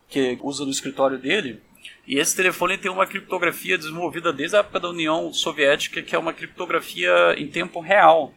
que 0.08 0.38
usa 0.42 0.64
no 0.64 0.70
escritório 0.70 1.18
dele. 1.18 1.60
E 2.06 2.18
esse 2.18 2.36
telefone 2.36 2.76
tem 2.76 2.90
uma 2.90 3.06
criptografia 3.06 3.78
desenvolvida 3.78 4.32
desde 4.32 4.56
a 4.56 4.60
época 4.60 4.78
da 4.78 4.90
União 4.90 5.32
Soviética, 5.32 6.02
que 6.02 6.14
é 6.14 6.18
uma 6.18 6.32
criptografia 6.32 7.34
em 7.38 7.48
tempo 7.48 7.80
real. 7.80 8.34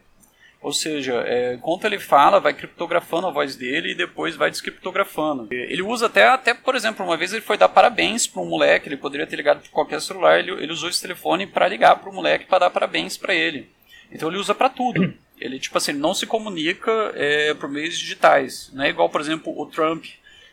Ou 0.62 0.72
seja, 0.72 1.22
é, 1.26 1.54
enquanto 1.54 1.84
ele 1.84 1.98
fala, 1.98 2.40
vai 2.40 2.54
criptografando 2.54 3.26
a 3.26 3.30
voz 3.30 3.54
dele 3.54 3.92
e 3.92 3.94
depois 3.94 4.34
vai 4.34 4.50
descriptografando. 4.50 5.46
Ele 5.52 5.82
usa 5.82 6.06
até, 6.06 6.26
até 6.26 6.54
por 6.54 6.74
exemplo, 6.74 7.04
uma 7.04 7.16
vez 7.16 7.32
ele 7.32 7.42
foi 7.42 7.58
dar 7.58 7.68
parabéns 7.68 8.26
para 8.26 8.42
um 8.42 8.48
moleque, 8.48 8.88
ele 8.88 8.96
poderia 8.96 9.26
ter 9.26 9.36
ligado 9.36 9.60
para 9.60 9.70
qualquer 9.70 10.00
celular, 10.00 10.38
ele, 10.38 10.50
ele 10.52 10.72
usou 10.72 10.88
esse 10.88 11.02
telefone 11.02 11.46
para 11.46 11.68
ligar 11.68 11.96
para 11.96 12.10
o 12.10 12.14
moleque 12.14 12.46
para 12.46 12.60
dar 12.60 12.70
parabéns 12.70 13.16
para 13.16 13.34
ele. 13.34 13.70
Então 14.10 14.28
ele 14.28 14.38
usa 14.38 14.54
para 14.54 14.68
tudo. 14.68 15.14
Ele, 15.40 15.58
tipo 15.58 15.76
assim, 15.76 15.92
não 15.92 16.14
se 16.14 16.26
comunica 16.26 16.90
é, 17.14 17.54
por 17.54 17.68
meios 17.68 17.98
digitais. 17.98 18.70
Não 18.72 18.84
é 18.84 18.90
igual, 18.90 19.08
por 19.08 19.20
exemplo, 19.20 19.52
o 19.56 19.66
Trump, 19.66 20.04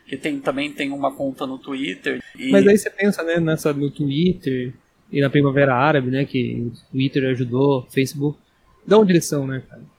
que 0.05 0.17
tem, 0.17 0.39
também 0.39 0.71
tem 0.71 0.91
uma 0.91 1.13
conta 1.13 1.47
no 1.47 1.57
Twitter. 1.57 2.21
E... 2.37 2.51
Mas 2.51 2.67
aí 2.67 2.77
você 2.77 2.89
pensa, 2.89 3.23
né, 3.23 3.39
nessa, 3.39 3.71
no 3.71 3.89
Twitter 3.89 4.73
e 5.11 5.21
na 5.21 5.29
Primavera 5.29 5.73
Árabe, 5.73 6.09
né, 6.09 6.25
que 6.25 6.67
o 6.67 6.91
Twitter 6.91 7.29
ajudou, 7.29 7.87
Facebook. 7.89 8.37
Dá 8.85 8.97
uma 8.97 9.05
direção, 9.05 9.47
né, 9.47 9.63
cara? 9.69 9.93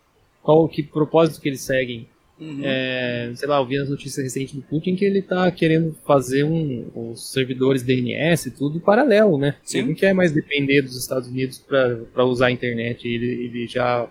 qual 0.44 0.68
que 0.68 0.82
propósito 0.82 1.40
que 1.40 1.48
eles 1.48 1.62
seguem. 1.62 2.06
Uhum. 2.38 2.60
É, 2.62 3.32
sei 3.34 3.48
lá, 3.48 3.58
eu 3.58 3.66
vi 3.66 3.78
as 3.78 3.88
notícias 3.88 4.22
recentes 4.22 4.54
do 4.54 4.60
Putin 4.60 4.94
que 4.94 5.04
ele 5.04 5.20
está 5.20 5.50
querendo 5.50 5.96
fazer 6.04 6.44
um, 6.44 6.86
os 6.94 7.32
servidores 7.32 7.82
DNS 7.82 8.48
e 8.48 8.50
tudo 8.50 8.78
paralelo, 8.78 9.38
né? 9.38 9.56
Sim. 9.62 9.78
Ele 9.78 9.88
não 9.88 9.94
quer 9.94 10.12
mais 10.12 10.32
depender 10.32 10.82
dos 10.82 10.96
Estados 10.96 11.28
Unidos 11.28 11.58
para 11.58 12.24
usar 12.24 12.48
a 12.48 12.50
internet. 12.50 13.08
Ele, 13.08 13.26
ele 13.26 13.66
já. 13.66 14.06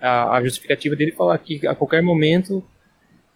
A, 0.00 0.36
a, 0.36 0.44
justificativa 0.44 0.94
dele 0.94 1.12
falar 1.12 1.36
que 1.38 1.66
a 1.66 1.74
qualquer 1.74 2.02
momento 2.02 2.62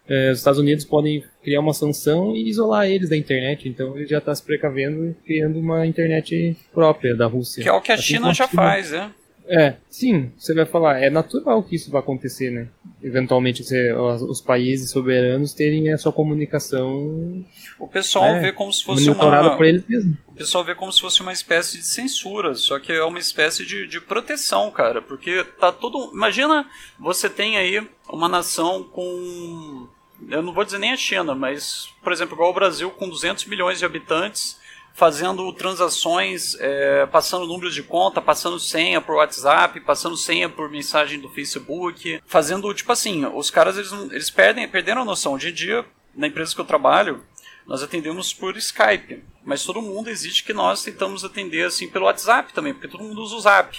é, 0.09 0.31
os 0.31 0.39
Estados 0.39 0.61
Unidos 0.61 0.85
podem 0.85 1.25
criar 1.43 1.61
uma 1.61 1.73
sanção 1.73 2.35
e 2.37 2.49
isolar 2.49 2.87
eles 2.87 3.09
da 3.09 3.17
internet. 3.17 3.69
Então 3.69 3.97
ele 3.97 4.07
já 4.07 4.19
está 4.19 4.35
se 4.35 4.43
precavendo 4.43 5.11
e 5.11 5.15
criando 5.15 5.59
uma 5.59 5.87
internet 5.87 6.57
própria 6.73 7.17
da 7.17 7.27
Rússia. 7.27 7.63
Que 7.63 7.69
é 7.69 7.73
o 7.73 7.81
que 7.81 7.91
a 7.91 7.95
assim 7.95 8.03
China 8.03 8.33
já 8.33 8.47
faz, 8.47 8.93
né? 8.93 9.11
É, 9.47 9.77
sim, 9.89 10.33
você 10.37 10.55
vai 10.55 10.65
falar, 10.65 11.01
é 11.01 11.11
natural 11.11 11.63
que 11.63 11.77
isso 11.77 11.91
vai 11.91 12.01
acontecer, 12.01 12.51
né? 12.51 12.69
Eventualmente 13.03 13.65
você, 13.65 13.93
os 13.93 14.41
países 14.41 14.91
soberanos 14.91 15.53
terem 15.53 15.93
a 15.93 15.99
sua 15.99 16.13
comunicação. 16.13 17.45
O 17.79 17.89
pessoal 17.89 18.27
é, 18.27 18.41
vê 18.41 18.53
como 18.53 18.73
se 18.73 18.85
fosse 18.85 19.11
uma. 19.11 19.57
Por 19.57 19.67
eles 19.67 19.85
mesmos. 19.87 20.17
O 20.29 20.33
pessoal 20.33 20.65
vê 20.65 20.75
como 20.75 20.93
se 20.93 21.01
fosse 21.01 21.21
uma 21.21 21.33
espécie 21.33 21.79
de 21.79 21.87
censura, 21.87 22.55
só 22.55 22.79
que 22.79 22.93
é 22.93 23.05
uma 23.05 23.19
espécie 23.19 23.67
de, 23.67 23.87
de 23.87 24.01
proteção, 24.01 24.71
cara. 24.71 25.03
Porque 25.03 25.45
tá 25.59 25.73
todo. 25.73 26.13
Imagina 26.15 26.67
você 26.99 27.29
tem 27.29 27.57
aí 27.57 27.87
uma 28.09 28.29
nação 28.29 28.85
com. 28.85 29.89
Eu 30.29 30.41
não 30.41 30.53
vou 30.53 30.65
dizer 30.65 30.79
nem 30.79 30.93
a 30.93 30.97
China, 30.97 31.35
mas, 31.35 31.89
por 32.03 32.13
exemplo, 32.13 32.37
igual 32.37 32.51
o 32.51 32.55
Brasil 32.55 32.91
com 32.91 33.09
200 33.09 33.45
milhões 33.47 33.81
de 33.81 33.85
habitantes 33.85 34.62
fazendo 34.95 35.53
transações, 35.53 36.55
é, 36.61 37.07
passando 37.07 37.47
números 37.47 37.75
de 37.75 37.83
conta, 37.83 38.21
passando 38.21 38.59
senha 38.61 39.01
por 39.01 39.17
WhatsApp, 39.17 39.81
passando 39.81 40.17
senha 40.17 40.49
por 40.49 40.71
mensagem 40.71 41.19
do 41.19 41.29
Facebook, 41.31 42.23
fazendo 42.27 42.73
tipo 42.75 42.93
assim, 42.93 43.25
os 43.27 43.51
caras 43.51 43.77
eles, 43.77 43.93
eles 44.11 44.31
perdem, 44.31 44.69
perderam 44.69 45.03
a 45.03 45.05
noção. 45.05 45.35
Hoje 45.35 45.49
em 45.49 45.55
dia, 45.55 45.85
na 46.15 46.27
empresa 46.27 46.55
que 46.55 46.61
eu 46.61 46.65
trabalho, 46.65 47.25
nós 47.67 47.83
atendemos 47.83 48.35
por 48.35 48.57
Skype, 48.57 49.23
mas 49.45 49.65
todo 49.65 49.81
mundo 49.81 50.11
existe 50.11 50.45
que 50.45 50.53
nós 50.53 50.83
tentamos 50.83 51.25
atender 51.25 51.67
assim 51.67 51.89
pelo 51.89 52.07
WhatsApp 52.07 52.53
também, 52.53 52.75
porque 52.75 52.89
todo 52.89 53.05
mundo 53.05 53.23
usa 53.23 53.37
o 53.37 53.41
Zap. 53.41 53.79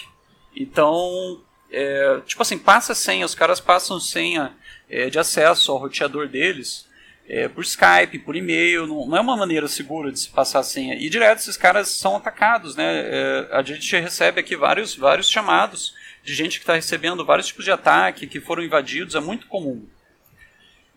Então, 0.56 1.42
é, 1.72 2.22
tipo 2.26 2.42
assim, 2.42 2.58
passa 2.58 2.96
senha, 2.96 3.26
os 3.26 3.36
caras 3.36 3.60
passam 3.60 4.00
senha 4.00 4.56
é, 4.90 5.10
de 5.10 5.20
acesso 5.20 5.72
ao 5.72 5.78
roteador 5.78 6.28
deles 6.28 6.88
é, 7.28 7.48
por 7.48 7.64
Skype, 7.64 8.20
por 8.20 8.36
e-mail, 8.36 8.86
não, 8.86 9.08
não, 9.08 9.18
é 9.18 9.22
uma 9.22 9.38
maneira 9.38 9.68
segura 9.68 10.12
de 10.12 10.20
se 10.20 10.30
passar 10.30 10.60
a 10.60 10.64
senha. 10.64 10.96
E 10.96 11.10
direto 11.10 11.40
esses 11.40 11.58
caras 11.58 11.88
são 11.90 12.16
atacados, 12.16 12.76
né? 12.76 12.86
É, 12.86 13.50
a 13.52 13.62
gente 13.62 13.96
recebe 13.98 14.40
aqui 14.40 14.56
vários, 14.56 14.96
vários 14.96 15.30
chamados 15.30 15.94
de 16.24 16.34
gente 16.34 16.58
que 16.58 16.64
está 16.64 16.76
recebendo 16.76 17.26
vários 17.26 17.48
tipos 17.48 17.66
de 17.66 17.72
ataque, 17.72 18.28
que 18.28 18.40
foram 18.40 18.64
invadidos, 18.64 19.16
é 19.16 19.20
muito 19.20 19.48
comum. 19.48 19.86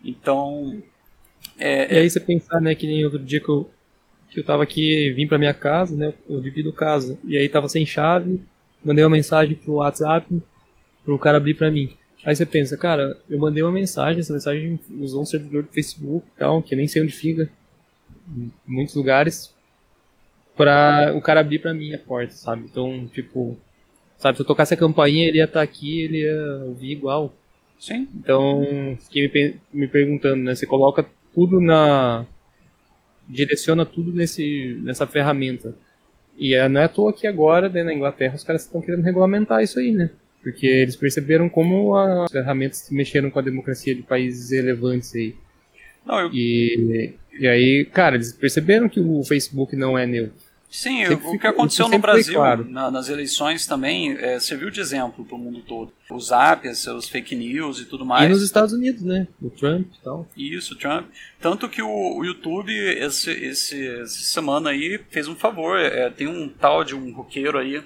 Então. 0.03 0.81
É, 1.57 1.93
e 1.93 1.97
aí 1.99 2.09
você 2.09 2.19
pensar, 2.19 2.61
né, 2.61 2.75
que 2.75 2.85
nem 2.85 3.03
outro 3.03 3.19
dia 3.19 3.39
que 3.39 3.49
eu, 3.49 3.69
que 4.29 4.39
eu 4.39 4.43
tava 4.43 4.63
aqui, 4.63 5.11
vim 5.13 5.27
pra 5.27 5.37
minha 5.37 5.53
casa, 5.53 5.95
né? 5.95 6.13
Eu 6.29 6.41
divido 6.41 6.71
casa. 6.73 7.17
E 7.25 7.37
aí 7.37 7.47
tava 7.49 7.67
sem 7.67 7.85
chave, 7.85 8.41
mandei 8.83 9.03
uma 9.03 9.09
mensagem 9.15 9.55
pro 9.55 9.75
WhatsApp 9.75 10.27
pro 11.03 11.17
cara 11.17 11.37
abrir 11.37 11.53
pra 11.53 11.71
mim. 11.71 11.95
Aí 12.27 12.35
você 12.35 12.45
pensa, 12.45 12.75
cara, 12.75 13.17
eu 13.29 13.39
mandei 13.39 13.63
uma 13.63 13.71
mensagem, 13.71 14.19
essa 14.19 14.33
mensagem 14.33 14.77
usou 14.99 15.21
um 15.21 15.25
servidor 15.25 15.63
do 15.63 15.71
Facebook 15.71 16.27
e 16.27 16.37
tal, 16.37 16.61
que 16.61 16.75
nem 16.75 16.85
sei 16.85 17.01
onde 17.01 17.13
fica, 17.13 17.49
em 18.35 18.51
muitos 18.67 18.95
lugares, 18.95 19.55
pra 20.53 21.13
o 21.15 21.21
cara 21.21 21.39
abrir 21.39 21.59
pra 21.59 21.73
mim 21.73 21.93
a 21.93 21.97
porta, 21.97 22.33
sabe? 22.33 22.65
Então, 22.65 23.07
tipo, 23.13 23.57
sabe, 24.17 24.35
se 24.35 24.41
eu 24.41 24.45
tocasse 24.45 24.73
a 24.73 24.77
campainha, 24.77 25.25
ele 25.25 25.37
ia 25.37 25.45
estar 25.45 25.59
tá 25.59 25.63
aqui, 25.63 26.01
ele 26.01 26.23
ia 26.23 26.65
ouvir 26.65 26.91
igual. 26.91 27.33
Sim. 27.79 28.09
Então, 28.13 28.97
fiquei 29.05 29.31
me, 29.33 29.55
me 29.71 29.87
perguntando, 29.87 30.43
né? 30.43 30.53
Você 30.53 30.65
coloca 30.65 31.05
tudo 31.33 31.61
na. 31.61 32.25
direciona 33.25 33.85
tudo 33.85 34.11
nesse, 34.11 34.77
nessa 34.83 35.07
ferramenta. 35.07 35.73
E 36.37 36.53
é, 36.53 36.67
não 36.67 36.81
é 36.81 36.83
à 36.83 36.89
toa 36.89 37.13
que 37.13 37.25
agora, 37.25 37.69
né, 37.69 37.83
na 37.83 37.93
Inglaterra, 37.93 38.35
os 38.35 38.43
caras 38.43 38.65
estão 38.65 38.81
querendo 38.81 39.05
regulamentar 39.05 39.63
isso 39.63 39.79
aí, 39.79 39.93
né? 39.93 40.09
Porque 40.41 40.65
eles 40.65 40.95
perceberam 40.95 41.49
como 41.49 41.95
as 41.95 42.31
ferramentas 42.31 42.87
mexeram 42.89 43.29
com 43.29 43.39
a 43.39 43.41
democracia 43.41 43.93
de 43.93 44.01
países 44.01 44.51
relevantes 44.51 45.13
aí. 45.15 45.35
Não, 46.05 46.19
eu... 46.21 46.29
e, 46.33 47.13
e 47.37 47.47
aí, 47.47 47.85
cara, 47.85 48.15
eles 48.15 48.31
perceberam 48.31 48.87
que 48.87 48.99
o 48.99 49.23
Facebook 49.23 49.75
não 49.75 49.97
é 49.97 50.05
neutro. 50.05 50.47
Sim, 50.69 51.05
sempre 51.05 51.27
o 51.27 51.39
que 51.39 51.47
aconteceu 51.47 51.87
no 51.87 51.97
Brasil 51.97 52.35
claro. 52.35 52.65
na, 52.69 52.91
nas 52.91 53.07
eleições 53.07 53.65
também 53.65 54.11
é, 54.17 54.37
serviu 54.37 54.69
de 54.69 54.81
exemplo 54.81 55.23
para 55.23 55.35
o 55.35 55.39
mundo 55.39 55.61
todo. 55.61 55.93
Os 56.11 56.29
apps, 56.31 56.79
seus 56.79 57.07
fake 57.07 57.35
news 57.35 57.79
e 57.79 57.85
tudo 57.85 58.05
mais. 58.05 58.25
E 58.25 58.29
nos 58.29 58.43
Estados 58.43 58.73
Unidos, 58.73 59.01
né? 59.01 59.27
O 59.41 59.49
Trump 59.49 59.87
e 59.87 60.03
tal. 60.03 60.27
Isso, 60.35 60.73
o 60.73 60.77
Trump. 60.77 61.07
Tanto 61.39 61.69
que 61.69 61.81
o, 61.81 62.17
o 62.17 62.25
YouTube, 62.25 62.73
esse, 62.73 63.31
esse, 63.31 63.87
essa 63.87 64.19
semana 64.19 64.71
aí, 64.71 64.99
fez 65.09 65.27
um 65.27 65.35
favor. 65.35 65.79
É, 65.79 66.09
tem 66.09 66.27
um 66.27 66.49
tal 66.49 66.83
de 66.83 66.93
um 66.93 67.13
roqueiro 67.13 67.57
aí 67.57 67.81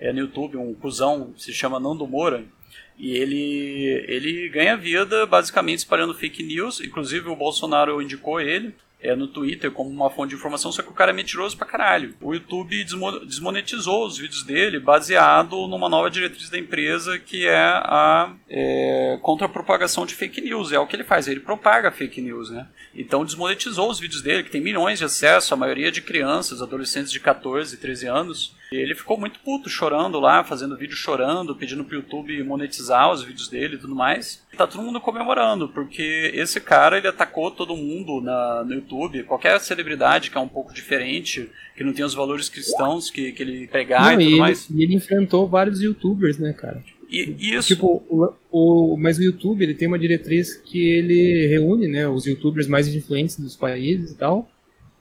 é, 0.00 0.12
no 0.12 0.20
YouTube, 0.20 0.56
um 0.56 0.74
cuzão, 0.74 1.32
se 1.36 1.52
chama 1.52 1.78
Nando 1.78 2.06
Moura, 2.06 2.44
e 2.98 3.12
ele, 3.12 4.04
ele 4.08 4.48
ganha 4.48 4.76
vida 4.76 5.24
basicamente 5.26 5.78
espalhando 5.78 6.14
fake 6.14 6.42
news, 6.42 6.80
inclusive 6.80 7.28
o 7.28 7.36
Bolsonaro 7.36 8.02
indicou 8.02 8.40
ele 8.40 8.74
é, 9.02 9.14
no 9.14 9.26
Twitter 9.26 9.70
como 9.70 9.88
uma 9.88 10.10
fonte 10.10 10.30
de 10.30 10.36
informação, 10.36 10.70
só 10.70 10.82
que 10.82 10.90
o 10.90 10.94
cara 10.94 11.10
é 11.10 11.14
mentiroso 11.14 11.56
pra 11.56 11.66
caralho. 11.66 12.14
O 12.20 12.34
YouTube 12.34 12.84
desmonetizou 13.24 14.06
os 14.06 14.18
vídeos 14.18 14.42
dele 14.42 14.78
baseado 14.78 15.66
numa 15.66 15.88
nova 15.88 16.10
diretriz 16.10 16.50
da 16.50 16.58
empresa 16.58 17.18
que 17.18 17.46
é 17.46 17.56
a 17.56 18.34
é, 18.48 19.18
contra 19.22 19.46
a 19.46 19.50
propagação 19.50 20.04
de 20.04 20.14
fake 20.14 20.40
news. 20.40 20.72
É 20.72 20.78
o 20.78 20.86
que 20.86 20.96
ele 20.96 21.04
faz, 21.04 21.26
ele 21.26 21.40
propaga 21.40 21.90
fake 21.90 22.20
news, 22.20 22.50
né? 22.50 22.68
Então 22.94 23.24
desmonetizou 23.24 23.90
os 23.90 23.98
vídeos 23.98 24.22
dele, 24.22 24.42
que 24.42 24.50
tem 24.50 24.60
milhões 24.60 24.98
de 24.98 25.04
acesso, 25.04 25.54
a 25.54 25.56
maioria 25.56 25.90
de 25.90 26.02
crianças, 26.02 26.60
adolescentes 26.60 27.10
de 27.10 27.20
14, 27.20 27.78
13 27.78 28.06
anos. 28.06 28.59
E 28.72 28.76
ele 28.76 28.94
ficou 28.94 29.18
muito 29.18 29.40
puto, 29.40 29.68
chorando 29.68 30.20
lá, 30.20 30.44
fazendo 30.44 30.76
vídeo 30.76 30.94
chorando, 30.94 31.56
pedindo 31.56 31.84
pro 31.84 31.96
YouTube 31.96 32.42
monetizar 32.44 33.10
os 33.10 33.22
vídeos 33.22 33.48
dele 33.48 33.74
e 33.74 33.78
tudo 33.78 33.96
mais. 33.96 34.42
Tá 34.56 34.64
todo 34.64 34.82
mundo 34.82 35.00
comemorando, 35.00 35.68
porque 35.68 36.30
esse 36.34 36.60
cara 36.60 36.98
ele 36.98 37.08
atacou 37.08 37.50
todo 37.50 37.76
mundo 37.76 38.20
na, 38.20 38.62
no 38.64 38.74
YouTube, 38.74 39.24
qualquer 39.24 39.58
celebridade 39.58 40.30
que 40.30 40.38
é 40.38 40.40
um 40.40 40.48
pouco 40.48 40.72
diferente, 40.72 41.50
que 41.76 41.82
não 41.82 41.92
tem 41.92 42.04
os 42.04 42.14
valores 42.14 42.48
cristãos 42.48 43.10
que, 43.10 43.32
que 43.32 43.42
ele 43.42 43.66
pregar 43.66 44.12
não, 44.12 44.20
e 44.20 44.24
tudo 44.24 44.36
e 44.36 44.38
mais. 44.38 44.70
e 44.70 44.84
ele 44.84 44.94
enfrentou 44.94 45.48
vários 45.48 45.80
youtubers, 45.80 46.38
né, 46.38 46.52
cara? 46.52 46.80
E, 47.10 47.34
isso. 47.56 47.68
Tipo, 47.68 48.04
o, 48.08 48.32
o, 48.52 48.96
mas 48.96 49.18
o 49.18 49.22
YouTube 49.22 49.64
ele 49.64 49.74
tem 49.74 49.88
uma 49.88 49.98
diretriz 49.98 50.54
que 50.54 50.78
ele 50.78 51.48
reúne, 51.48 51.88
né, 51.88 52.06
os 52.06 52.24
youtubers 52.24 52.68
mais 52.68 52.86
influentes 52.86 53.36
dos 53.36 53.56
países 53.56 54.12
e 54.12 54.16
tal. 54.16 54.48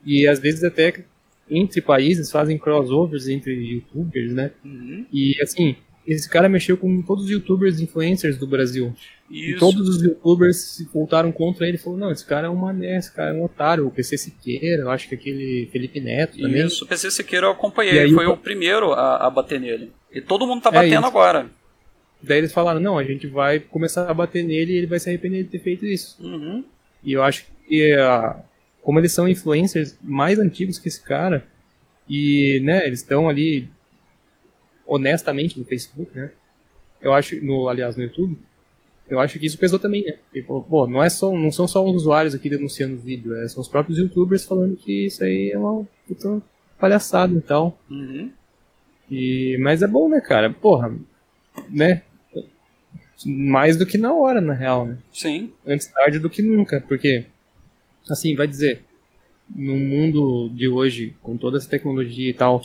E 0.03 0.27
às 0.27 0.39
vezes 0.39 0.63
até 0.63 1.03
entre 1.49 1.81
países, 1.81 2.31
fazem 2.31 2.57
crossovers 2.57 3.27
entre 3.27 3.53
youtubers, 3.53 4.31
né? 4.33 4.51
Uhum. 4.63 5.05
E 5.11 5.35
assim, 5.41 5.75
esse 6.07 6.27
cara 6.27 6.49
mexeu 6.49 6.75
com 6.75 7.01
todos 7.01 7.25
os 7.25 7.29
youtubers 7.29 7.79
influencers 7.79 8.37
do 8.37 8.47
Brasil. 8.47 8.93
Isso. 9.29 9.51
E 9.51 9.59
todos 9.59 9.87
os 9.87 10.01
youtubers 10.01 10.57
se 10.57 10.85
voltaram 10.85 11.31
contra 11.31 11.67
ele 11.67 11.77
e 11.77 11.79
falou: 11.79 11.99
não, 11.99 12.11
esse 12.11 12.25
cara 12.25 12.47
é 12.47 12.49
um 12.49 12.55
mané, 12.55 12.97
esse 12.97 13.13
cara 13.13 13.29
é 13.29 13.33
um 13.33 13.43
otário. 13.43 13.85
O 13.85 13.91
PC 13.91 14.17
Siqueira, 14.17 14.81
eu 14.81 14.89
acho 14.89 15.07
que 15.07 15.13
aquele 15.13 15.69
Felipe 15.71 15.99
Neto 15.99 16.39
também. 16.39 16.65
Isso, 16.65 16.83
o 16.83 16.87
PC 16.87 17.11
Siqueira 17.11 17.45
eu 17.45 17.51
acompanhei, 17.51 18.11
foi 18.11 18.25
o... 18.25 18.31
o 18.31 18.37
primeiro 18.37 18.91
a, 18.93 19.27
a, 19.27 19.29
bater 19.29 19.59
nele. 19.59 19.91
E 20.11 20.19
todo 20.19 20.47
mundo 20.47 20.63
tá 20.63 20.69
é 20.69 20.73
batendo 20.73 21.05
é 21.05 21.07
agora. 21.07 21.49
Daí 22.23 22.39
eles 22.39 22.51
falaram: 22.51 22.79
não, 22.79 22.97
a 22.97 23.03
gente 23.03 23.27
vai 23.27 23.59
começar 23.59 24.09
a 24.09 24.13
bater 24.13 24.43
nele 24.43 24.73
e 24.73 24.77
ele 24.77 24.87
vai 24.87 24.99
se 24.99 25.09
arrepender 25.09 25.43
de 25.43 25.49
ter 25.49 25.59
feito 25.59 25.85
isso. 25.85 26.17
Uhum. 26.19 26.63
E 27.03 27.13
eu 27.13 27.21
acho 27.21 27.45
que 27.67 27.93
a, 27.93 28.41
como 28.89 28.97
eles 28.97 29.11
são 29.11 29.29
influencers 29.29 29.95
mais 30.01 30.39
antigos 30.39 30.79
que 30.79 30.87
esse 30.87 30.99
cara, 30.99 31.45
e, 32.09 32.59
né, 32.63 32.87
eles 32.87 33.01
estão 33.01 33.29
ali 33.29 33.69
honestamente 34.83 35.59
no 35.59 35.63
Facebook, 35.63 36.09
né? 36.17 36.31
Eu 36.99 37.13
acho, 37.13 37.39
no, 37.45 37.69
aliás, 37.69 37.95
no 37.95 38.01
YouTube, 38.01 38.35
eu 39.07 39.19
acho 39.19 39.37
que 39.37 39.45
isso 39.45 39.59
pesou 39.59 39.77
também, 39.77 40.03
né? 40.03 40.17
Tipo, 40.33 40.63
pô, 40.63 40.87
não, 40.87 41.03
é 41.03 41.07
só, 41.07 41.31
não 41.31 41.51
são 41.51 41.67
só 41.67 41.85
os 41.87 41.97
usuários 41.97 42.33
aqui 42.33 42.49
denunciando 42.49 42.95
o 42.95 42.99
vídeo, 42.99 43.35
é, 43.35 43.47
são 43.47 43.61
os 43.61 43.67
próprios 43.67 43.99
youtubers 43.99 44.43
falando 44.43 44.75
que 44.75 45.05
isso 45.05 45.23
aí 45.23 45.51
é 45.51 45.57
uma 45.59 45.87
puta 46.07 46.41
palhaçada 46.79 47.37
e 47.37 47.41
tal. 47.41 47.79
Uhum. 47.91 48.31
E, 49.11 49.55
mas 49.61 49.83
é 49.83 49.87
bom, 49.87 50.09
né, 50.09 50.19
cara? 50.19 50.51
Porra, 50.51 50.91
né? 51.69 52.01
mais 53.23 53.77
do 53.77 53.85
que 53.85 53.99
na 53.99 54.11
hora, 54.13 54.41
na 54.41 54.53
real, 54.53 54.87
né? 54.87 54.97
Sim. 55.13 55.53
Antes 55.63 55.85
tarde 55.85 56.17
do 56.17 56.27
que 56.27 56.41
nunca, 56.41 56.81
porque, 56.81 57.27
assim, 58.09 58.35
vai 58.35 58.47
dizer, 58.47 58.83
no 59.53 59.75
mundo 59.75 60.49
de 60.49 60.67
hoje, 60.67 61.15
com 61.21 61.35
toda 61.37 61.57
essa 61.57 61.69
tecnologia 61.69 62.29
e 62.29 62.33
tal, 62.33 62.61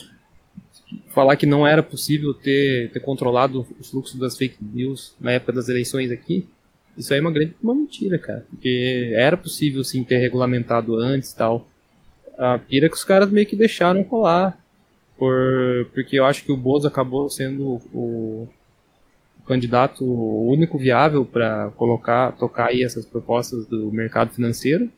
falar 1.09 1.35
que 1.35 1.45
não 1.45 1.65
era 1.65 1.81
possível 1.81 2.33
ter, 2.33 2.91
ter 2.91 2.99
controlado 2.99 3.65
o 3.79 3.83
fluxo 3.83 4.19
das 4.19 4.37
fake 4.37 4.57
news 4.61 5.15
na 5.19 5.31
época 5.31 5.53
das 5.53 5.69
eleições 5.69 6.11
aqui, 6.11 6.47
isso 6.97 7.13
aí 7.13 7.19
é 7.19 7.21
uma 7.21 7.31
grande 7.31 7.55
uma 7.61 7.75
mentira, 7.75 8.17
cara. 8.17 8.45
Porque 8.49 9.11
era 9.15 9.35
possível 9.35 9.83
sim 9.83 10.03
ter 10.03 10.17
regulamentado 10.17 10.95
antes 10.95 11.31
e 11.31 11.35
tal. 11.35 11.67
A 12.37 12.57
pira 12.57 12.89
que 12.89 12.95
os 12.95 13.03
caras 13.03 13.29
meio 13.29 13.45
que 13.45 13.55
deixaram 13.55 14.01
rolar. 14.03 14.57
Por, 15.17 15.89
porque 15.93 16.19
eu 16.19 16.25
acho 16.25 16.43
que 16.43 16.51
o 16.51 16.57
Bozo 16.57 16.87
acabou 16.87 17.29
sendo 17.29 17.81
o, 17.93 18.47
candidato 19.47 20.03
único 20.03 20.77
viável 20.77 21.23
para 21.23 21.69
colocar, 21.75 22.31
tocar 22.33 22.69
aí 22.69 22.83
essas 22.83 23.05
propostas 23.05 23.65
do 23.67 23.91
mercado 23.91 24.33
financeiro. 24.33 24.89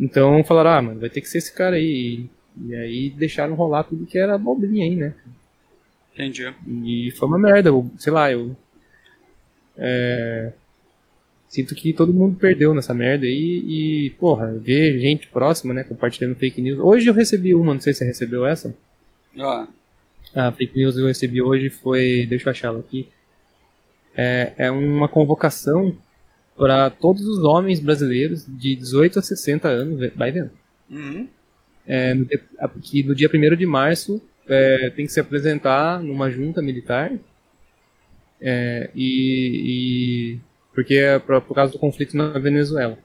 Então 0.00 0.42
falaram, 0.44 0.70
ah, 0.70 0.82
mano, 0.82 1.00
vai 1.00 1.10
ter 1.10 1.20
que 1.20 1.28
ser 1.28 1.38
esse 1.38 1.52
cara 1.52 1.76
aí. 1.76 2.26
E 2.66 2.74
aí 2.74 3.10
deixaram 3.10 3.54
rolar 3.54 3.84
tudo 3.84 4.06
que 4.06 4.18
era 4.18 4.34
abobrinha 4.34 4.84
aí, 4.84 4.96
né? 4.96 5.14
Entendi. 6.14 6.52
E 6.66 7.10
foi 7.12 7.28
uma 7.28 7.38
merda, 7.38 7.70
sei 7.98 8.12
lá, 8.12 8.32
eu. 8.32 8.56
É, 9.76 10.52
sinto 11.48 11.74
que 11.74 11.92
todo 11.92 12.12
mundo 12.12 12.36
perdeu 12.38 12.74
nessa 12.74 12.94
merda 12.94 13.26
aí 13.26 13.64
e, 13.66 14.10
porra, 14.18 14.52
ver 14.52 14.98
gente 15.00 15.28
próxima, 15.28 15.74
né, 15.74 15.84
compartilhando 15.84 16.36
fake 16.36 16.60
news. 16.60 16.78
Hoje 16.78 17.08
eu 17.08 17.14
recebi 17.14 17.54
uma, 17.54 17.74
não 17.74 17.80
sei 17.80 17.92
se 17.92 17.98
você 18.00 18.04
recebeu 18.06 18.46
essa. 18.46 18.74
Ah, 20.34 20.48
A 20.48 20.52
fake 20.52 20.76
news 20.76 20.94
que 20.94 21.00
eu 21.00 21.06
recebi 21.06 21.42
hoje 21.42 21.70
foi, 21.70 22.26
deixa 22.28 22.48
eu 22.48 22.50
achar 22.50 22.68
ela 22.68 22.80
aqui. 22.80 23.08
É, 24.16 24.52
é 24.58 24.70
uma 24.70 25.08
convocação 25.08 25.96
para 26.60 26.90
todos 26.90 27.26
os 27.26 27.38
homens 27.42 27.80
brasileiros 27.80 28.44
de 28.46 28.76
18 28.76 29.18
a 29.18 29.22
60 29.22 29.66
anos, 29.66 30.12
vai 30.14 30.30
vendo. 30.30 30.50
uhum. 30.90 31.26
É, 31.86 32.12
no, 32.12 32.26
dia- 32.26 32.40
a- 32.58 32.68
que 32.68 33.02
no 33.02 33.14
dia 33.14 33.30
1 33.32 33.56
de 33.56 33.64
março 33.64 34.22
é, 34.46 34.90
tem 34.90 35.06
que 35.06 35.12
se 35.12 35.18
apresentar 35.18 36.02
numa 36.02 36.30
junta 36.30 36.60
militar 36.60 37.10
é, 38.40 38.90
e, 38.94 40.34
e- 40.34 40.40
porque 40.74 40.94
é 40.96 41.18
por, 41.18 41.40
por 41.40 41.54
causa 41.54 41.72
do 41.72 41.78
conflito 41.78 42.14
na 42.14 42.38
Venezuela. 42.38 42.98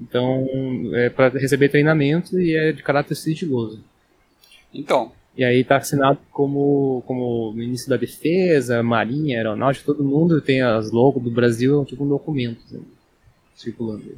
Então, 0.00 0.46
é 0.94 1.10
para 1.10 1.38
receber 1.38 1.68
treinamento 1.68 2.40
e 2.40 2.54
é 2.56 2.72
de 2.72 2.82
caráter 2.82 3.14
sigiloso. 3.16 3.84
Então, 4.72 5.12
E 5.38 5.44
aí 5.44 5.62
tá 5.62 5.76
assinado 5.76 6.18
como, 6.32 7.04
como 7.06 7.52
ministro 7.52 7.90
da 7.90 7.96
Defesa, 7.96 8.82
Marinha, 8.82 9.36
Aeronáutica, 9.38 9.86
todo 9.86 10.02
mundo 10.04 10.40
tem 10.40 10.60
as 10.60 10.90
logos 10.90 11.22
do 11.22 11.30
Brasil, 11.30 11.84
tipo 11.84 12.02
um 12.02 12.08
documento 12.08 12.60
assim, 12.66 12.84
circulando. 13.54 14.16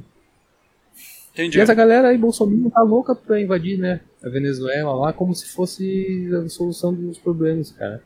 entendi. 1.33 1.59
E 1.59 1.61
essa 1.61 1.74
galera 1.74 2.09
aí, 2.09 2.16
Bolsonaro, 2.16 2.70
tá 2.70 2.80
louca 2.80 3.14
pra 3.14 3.38
invadir, 3.38 3.76
né? 3.78 4.00
A 4.24 4.30
Venezuela 4.30 4.94
lá, 4.94 5.12
como 5.12 5.35
se 5.35 5.46
fosse 5.52 6.26
a 6.35 6.48
solução 6.48 6.94
dos 6.94 7.18
problemas, 7.18 7.70
cara. 7.70 8.02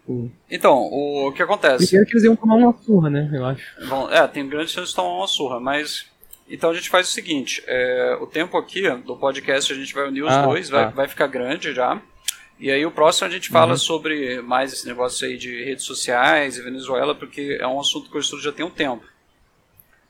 Tipo, 0.00 0.30
Então, 0.50 0.76
o 0.76 1.32
que 1.32 1.42
acontece? 1.44 1.86
Primeiro 1.86 2.06
que 2.06 2.14
eles 2.14 2.24
iam 2.24 2.34
tomar 2.34 2.56
uma 2.56 2.74
surra, 2.82 3.08
né? 3.08 3.30
Eu 3.32 3.44
acho. 3.46 3.88
Bom, 3.88 4.10
é, 4.10 4.26
tem 4.26 4.48
grande 4.48 4.72
chance 4.72 4.88
de 4.90 4.96
tomar 4.96 5.16
uma 5.16 5.28
surra, 5.28 5.60
mas. 5.60 6.06
Então 6.48 6.70
a 6.70 6.74
gente 6.74 6.88
faz 6.90 7.08
o 7.08 7.12
seguinte: 7.12 7.62
é, 7.66 8.18
o 8.20 8.26
tempo 8.26 8.56
aqui 8.58 8.88
do 8.98 9.16
podcast 9.16 9.72
a 9.72 9.76
gente 9.76 9.94
vai 9.94 10.06
unir 10.08 10.22
os 10.24 10.32
Ah, 10.32 10.42
dois, 10.42 10.68
tá. 10.68 10.84
vai, 10.84 10.92
vai 10.92 11.08
ficar 11.08 11.26
grande 11.26 11.72
já. 11.74 12.00
E 12.60 12.70
aí 12.70 12.84
o 12.86 12.90
próximo 12.90 13.26
a 13.26 13.30
gente 13.30 13.48
fala 13.48 13.72
Uhum. 13.72 13.76
sobre 13.78 14.40
mais 14.42 14.72
esse 14.72 14.86
negócio 14.86 15.26
aí 15.26 15.36
de 15.36 15.64
redes 15.64 15.84
sociais 15.84 16.56
e 16.56 16.62
Venezuela, 16.62 17.14
porque 17.14 17.58
é 17.60 17.66
um 17.66 17.80
assunto 17.80 18.08
que 18.10 18.16
eu 18.16 18.20
estudo 18.20 18.42
já 18.42 18.52
tem 18.52 18.64
um 18.64 18.70
tempo. 18.70 19.04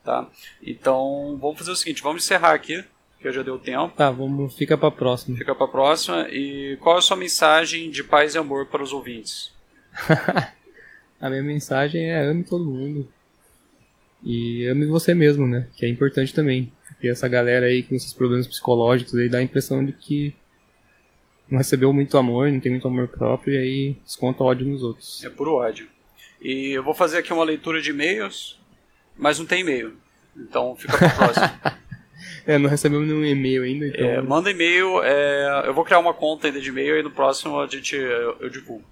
Tá? 0.04 0.28
Então 0.62 1.38
vamos 1.40 1.56
fazer 1.58 1.70
o 1.70 1.76
seguinte: 1.76 2.02
vamos 2.02 2.22
encerrar 2.24 2.52
aqui, 2.52 2.84
que 3.18 3.32
já 3.32 3.42
deu 3.42 3.58
tempo. 3.58 3.94
Tá, 3.96 4.10
vamos, 4.10 4.54
fica 4.54 4.76
pra 4.76 4.90
próxima. 4.90 5.36
Fica 5.38 5.54
pra 5.54 5.66
próxima. 5.68 6.28
E 6.30 6.76
qual 6.80 6.96
é 6.96 6.98
a 6.98 7.02
sua 7.02 7.16
mensagem 7.16 7.90
de 7.90 8.04
paz 8.04 8.34
e 8.34 8.38
amor 8.38 8.66
para 8.66 8.82
os 8.82 8.92
ouvintes? 8.92 9.50
A 11.20 11.30
minha 11.30 11.42
mensagem 11.42 12.10
é 12.10 12.20
ame 12.26 12.44
todo 12.44 12.64
mundo. 12.64 13.08
E 14.24 14.66
ame 14.66 14.86
você 14.86 15.14
mesmo, 15.14 15.46
né? 15.46 15.68
Que 15.76 15.84
é 15.84 15.88
importante 15.88 16.32
também. 16.32 16.72
Porque 16.88 17.08
essa 17.08 17.28
galera 17.28 17.66
aí 17.66 17.82
com 17.82 17.94
esses 17.94 18.12
problemas 18.12 18.46
psicológicos 18.46 19.14
aí 19.14 19.28
dá 19.28 19.38
a 19.38 19.42
impressão 19.42 19.84
de 19.84 19.92
que 19.92 20.34
não 21.50 21.58
recebeu 21.58 21.92
muito 21.92 22.16
amor, 22.16 22.50
não 22.50 22.58
tem 22.58 22.72
muito 22.72 22.88
amor 22.88 23.08
próprio 23.08 23.54
e 23.54 23.58
aí 23.58 23.96
desconta 24.02 24.42
ódio 24.42 24.66
nos 24.66 24.82
outros. 24.82 25.22
É 25.22 25.28
puro 25.28 25.54
ódio. 25.54 25.86
E 26.40 26.70
eu 26.70 26.82
vou 26.82 26.94
fazer 26.94 27.18
aqui 27.18 27.32
uma 27.32 27.44
leitura 27.44 27.80
de 27.80 27.90
e-mails, 27.90 28.58
mas 29.16 29.38
não 29.38 29.46
tem 29.46 29.60
e-mail. 29.60 29.94
Então 30.36 30.74
fica 30.74 30.96
pra 30.96 31.10
próxima. 31.10 31.60
É, 32.46 32.58
não 32.58 32.70
recebemos 32.70 33.06
nenhum 33.06 33.24
e-mail 33.24 33.62
ainda, 33.62 33.86
então. 33.86 34.06
É, 34.06 34.22
manda 34.22 34.50
e-mail, 34.50 35.02
é, 35.02 35.64
eu 35.66 35.74
vou 35.74 35.84
criar 35.84 35.98
uma 35.98 36.14
conta 36.14 36.46
ainda 36.46 36.60
de 36.60 36.68
e-mail 36.68 36.98
e 36.98 37.02
no 37.02 37.10
próximo 37.10 37.58
a 37.58 37.66
gente 37.66 37.96
eu, 37.96 38.36
eu 38.38 38.48
divulgo. 38.50 38.84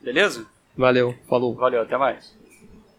Beleza? 0.00 0.46
Valeu, 0.76 1.14
falou. 1.28 1.54
Valeu, 1.54 1.82
até 1.82 1.96
mais. 1.96 2.34